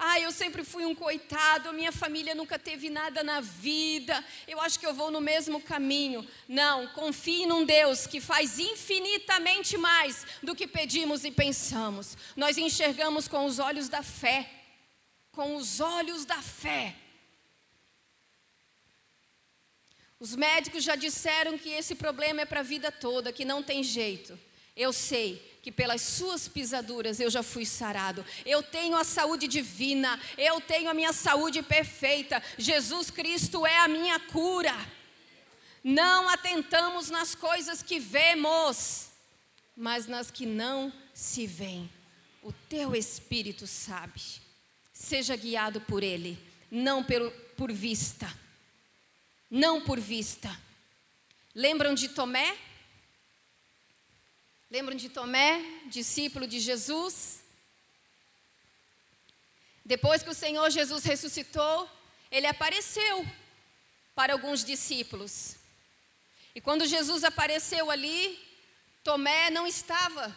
Ah, 0.00 0.20
eu 0.20 0.30
sempre 0.30 0.62
fui 0.64 0.86
um 0.86 0.94
coitado, 0.94 1.72
minha 1.72 1.90
família 1.90 2.34
nunca 2.34 2.56
teve 2.56 2.88
nada 2.88 3.22
na 3.24 3.40
vida. 3.40 4.24
Eu 4.46 4.60
acho 4.60 4.78
que 4.78 4.86
eu 4.86 4.94
vou 4.94 5.10
no 5.10 5.20
mesmo 5.20 5.60
caminho. 5.60 6.26
Não, 6.48 6.86
confie 6.88 7.46
num 7.46 7.64
Deus 7.64 8.06
que 8.06 8.20
faz 8.20 8.58
infinitamente 8.58 9.76
mais 9.76 10.24
do 10.42 10.54
que 10.54 10.68
pedimos 10.68 11.24
e 11.24 11.32
pensamos. 11.32 12.16
Nós 12.36 12.56
enxergamos 12.56 13.26
com 13.26 13.44
os 13.44 13.58
olhos 13.58 13.88
da 13.88 14.02
fé 14.02 14.57
com 15.38 15.54
os 15.54 15.78
olhos 15.78 16.24
da 16.24 16.42
fé. 16.42 16.96
Os 20.18 20.34
médicos 20.34 20.82
já 20.82 20.96
disseram 20.96 21.56
que 21.56 21.68
esse 21.68 21.94
problema 21.94 22.40
é 22.40 22.44
para 22.44 22.58
a 22.58 22.64
vida 22.64 22.90
toda, 22.90 23.32
que 23.32 23.44
não 23.44 23.62
tem 23.62 23.84
jeito. 23.84 24.36
Eu 24.74 24.92
sei 24.92 25.60
que 25.62 25.70
pelas 25.70 26.02
suas 26.02 26.48
pisaduras 26.48 27.20
eu 27.20 27.30
já 27.30 27.44
fui 27.44 27.64
sarado. 27.64 28.26
Eu 28.44 28.64
tenho 28.64 28.96
a 28.96 29.04
saúde 29.04 29.46
divina, 29.46 30.20
eu 30.36 30.60
tenho 30.60 30.90
a 30.90 30.94
minha 30.94 31.12
saúde 31.12 31.62
perfeita. 31.62 32.42
Jesus 32.58 33.08
Cristo 33.08 33.64
é 33.64 33.78
a 33.78 33.86
minha 33.86 34.18
cura. 34.18 34.74
Não 35.84 36.28
atentamos 36.28 37.10
nas 37.10 37.36
coisas 37.36 37.80
que 37.80 38.00
vemos, 38.00 39.10
mas 39.76 40.08
nas 40.08 40.32
que 40.32 40.44
não 40.44 40.92
se 41.14 41.46
veem. 41.46 41.88
O 42.42 42.52
teu 42.52 42.96
espírito 42.96 43.68
sabe. 43.68 44.47
Seja 44.98 45.36
guiado 45.36 45.80
por 45.82 46.02
Ele, 46.02 46.36
não 46.68 47.04
pelo, 47.04 47.30
por 47.56 47.70
vista. 47.72 48.36
Não 49.48 49.80
por 49.80 50.00
vista. 50.00 50.50
Lembram 51.54 51.94
de 51.94 52.08
Tomé? 52.08 52.58
Lembram 54.68 54.96
de 54.96 55.08
Tomé, 55.08 55.62
discípulo 55.86 56.48
de 56.48 56.58
Jesus? 56.58 57.44
Depois 59.84 60.20
que 60.20 60.30
o 60.30 60.34
Senhor 60.34 60.68
Jesus 60.68 61.04
ressuscitou, 61.04 61.88
ele 62.28 62.48
apareceu 62.48 63.24
para 64.16 64.32
alguns 64.32 64.64
discípulos. 64.64 65.54
E 66.56 66.60
quando 66.60 66.84
Jesus 66.86 67.22
apareceu 67.22 67.88
ali, 67.88 68.36
Tomé 69.04 69.48
não 69.48 69.64
estava 69.64 70.36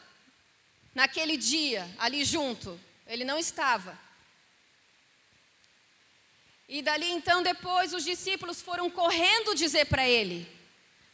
naquele 0.93 1.35
dia 1.35 1.89
ali 1.97 2.23
junto, 2.23 2.79
ele 3.07 3.25
não 3.25 3.39
estava. 3.39 4.10
E 6.73 6.81
dali 6.81 7.11
então, 7.11 7.43
depois, 7.43 7.93
os 7.93 8.05
discípulos 8.05 8.61
foram 8.61 8.89
correndo 8.89 9.53
dizer 9.53 9.87
para 9.87 10.07
ele, 10.07 10.49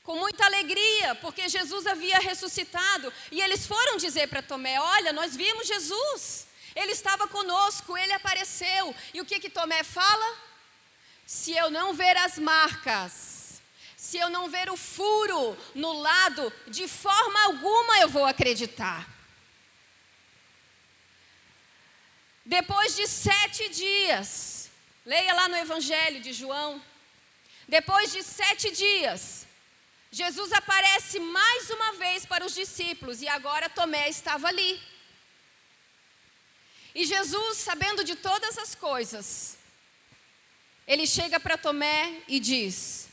com 0.04 0.16
muita 0.16 0.46
alegria, 0.46 1.16
porque 1.16 1.50
Jesus 1.50 1.88
havia 1.88 2.20
ressuscitado. 2.20 3.12
E 3.32 3.42
eles 3.42 3.66
foram 3.66 3.98
dizer 3.98 4.28
para 4.28 4.44
Tomé: 4.44 4.80
Olha, 4.80 5.12
nós 5.12 5.36
vimos 5.36 5.66
Jesus, 5.66 6.46
ele 6.76 6.92
estava 6.92 7.28
conosco, 7.28 7.98
ele 7.98 8.14
apareceu. 8.14 8.96
E 9.16 9.20
o 9.20 9.26
que, 9.26 9.40
que 9.40 9.50
Tomé 9.50 9.82
fala? 9.82 10.38
Se 11.26 11.54
eu 11.54 11.72
não 11.72 11.92
ver 11.92 12.16
as 12.18 12.38
marcas, 12.38 13.60
se 13.98 14.16
eu 14.16 14.30
não 14.30 14.48
ver 14.52 14.70
o 14.70 14.78
furo 14.78 15.58
no 15.74 15.92
lado, 15.92 16.54
de 16.68 16.88
forma 16.88 17.46
alguma 17.46 17.98
eu 17.98 18.10
vou 18.10 18.26
acreditar. 18.26 19.10
Depois 22.46 22.96
de 22.96 23.08
sete 23.08 23.70
dias, 23.70 24.57
Leia 25.12 25.34
lá 25.34 25.48
no 25.48 25.56
Evangelho 25.56 26.20
de 26.20 26.34
João. 26.34 26.84
Depois 27.66 28.12
de 28.12 28.22
sete 28.22 28.70
dias, 28.72 29.48
Jesus 30.12 30.52
aparece 30.52 31.18
mais 31.18 31.70
uma 31.70 31.94
vez 31.94 32.26
para 32.26 32.46
os 32.46 32.54
discípulos 32.54 33.22
e 33.22 33.28
agora 33.30 33.70
Tomé 33.70 34.10
estava 34.10 34.50
ali. 34.50 34.82
E 36.94 37.06
Jesus, 37.06 37.60
sabendo 37.60 38.04
de 38.04 38.18
todas 38.18 38.58
as 38.58 38.76
coisas, 38.76 39.58
ele 40.86 41.08
chega 41.08 41.40
para 41.40 41.58
Tomé 41.58 42.22
e 42.28 42.38
diz: 42.38 43.08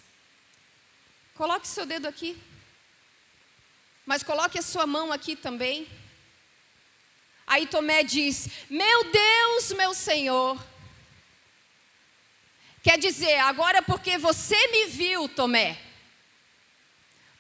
Coloque 1.37 1.69
seu 1.69 1.87
dedo 1.87 2.09
aqui, 2.09 2.37
mas 4.05 4.25
coloque 4.25 4.59
a 4.59 4.63
sua 4.63 4.85
mão 4.85 5.13
aqui 5.13 5.37
também. 5.37 5.87
Aí 7.47 7.69
Tomé 7.69 8.03
diz: 8.03 8.49
Meu 8.69 9.13
Deus, 9.13 9.71
meu 9.75 9.95
Senhor 9.95 10.74
Quer 12.85 12.99
dizer, 12.99 13.39
agora 13.39 13.81
porque 13.81 14.19
você 14.19 14.69
me 14.69 14.89
viu, 14.89 15.27
Tomé, 15.27 15.79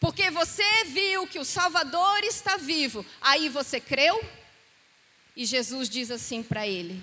porque 0.00 0.30
você 0.30 0.84
viu 0.86 1.26
que 1.26 1.38
o 1.38 1.44
Salvador 1.44 2.24
está 2.24 2.56
vivo, 2.56 3.04
aí 3.20 3.50
você 3.50 3.78
creu? 3.78 4.24
E 5.36 5.44
Jesus 5.44 5.90
diz 5.90 6.10
assim 6.10 6.42
para 6.42 6.66
ele: 6.66 7.02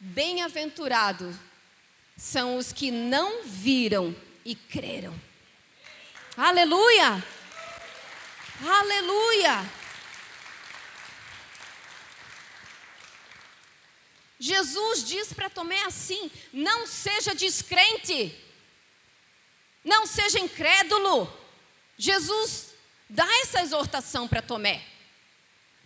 Bem-aventurados 0.00 1.36
são 2.16 2.56
os 2.56 2.72
que 2.72 2.90
não 2.90 3.44
viram 3.44 4.12
e 4.44 4.56
creram. 4.56 5.14
Aleluia! 6.36 7.24
Aleluia! 8.60 9.81
Jesus 14.42 15.04
diz 15.04 15.32
para 15.32 15.48
Tomé 15.48 15.84
assim: 15.84 16.28
não 16.52 16.84
seja 16.84 17.32
descrente, 17.32 18.36
não 19.84 20.04
seja 20.04 20.40
incrédulo. 20.40 21.32
Jesus 21.96 22.74
dá 23.08 23.24
essa 23.42 23.62
exortação 23.62 24.26
para 24.26 24.42
Tomé. 24.42 24.84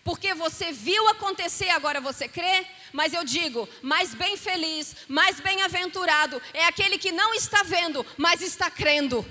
Porque 0.03 0.33
você 0.33 0.73
viu 0.73 1.07
acontecer, 1.09 1.69
agora 1.69 2.01
você 2.01 2.27
crê? 2.29 2.67
Mas 2.95 3.13
eu 3.13 3.25
digo, 3.25 3.69
mais 3.83 4.15
bem 4.15 4.39
feliz, 4.39 4.97
mais 5.07 5.39
bem-aventurado 5.39 6.41
é 6.55 6.65
aquele 6.65 6.97
que 6.97 7.13
não 7.13 7.35
está 7.35 7.63
vendo, 7.63 8.07
mas 8.17 8.41
está 8.41 8.71
crendo. 8.71 9.27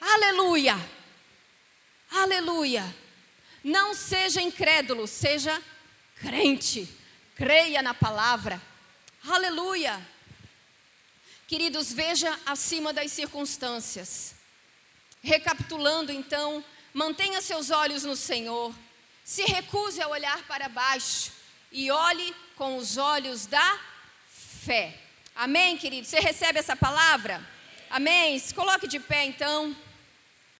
Aleluia! 0.00 0.76
Aleluia! 2.10 2.96
Não 3.62 3.94
seja 3.94 4.42
incrédulo, 4.42 5.06
seja 5.06 5.62
crente. 6.16 6.99
Creia 7.40 7.80
na 7.80 7.94
palavra. 7.94 8.60
Aleluia! 9.26 9.98
Queridos, 11.48 11.90
veja 11.90 12.38
acima 12.44 12.92
das 12.92 13.10
circunstâncias. 13.12 14.34
Recapitulando 15.22 16.12
então, 16.12 16.62
mantenha 16.92 17.40
seus 17.40 17.70
olhos 17.70 18.04
no 18.04 18.14
Senhor. 18.14 18.74
Se 19.24 19.42
recuse 19.44 20.02
a 20.02 20.08
olhar 20.08 20.42
para 20.42 20.68
baixo 20.68 21.32
e 21.72 21.90
olhe 21.90 22.36
com 22.56 22.76
os 22.76 22.98
olhos 22.98 23.46
da 23.46 23.80
fé. 24.28 25.00
Amém, 25.34 25.78
querido? 25.78 26.06
Você 26.06 26.20
recebe 26.20 26.58
essa 26.58 26.76
palavra? 26.76 27.42
Amém? 27.88 28.38
Se 28.38 28.52
coloque 28.52 28.86
de 28.86 29.00
pé 29.00 29.24
então. 29.24 29.74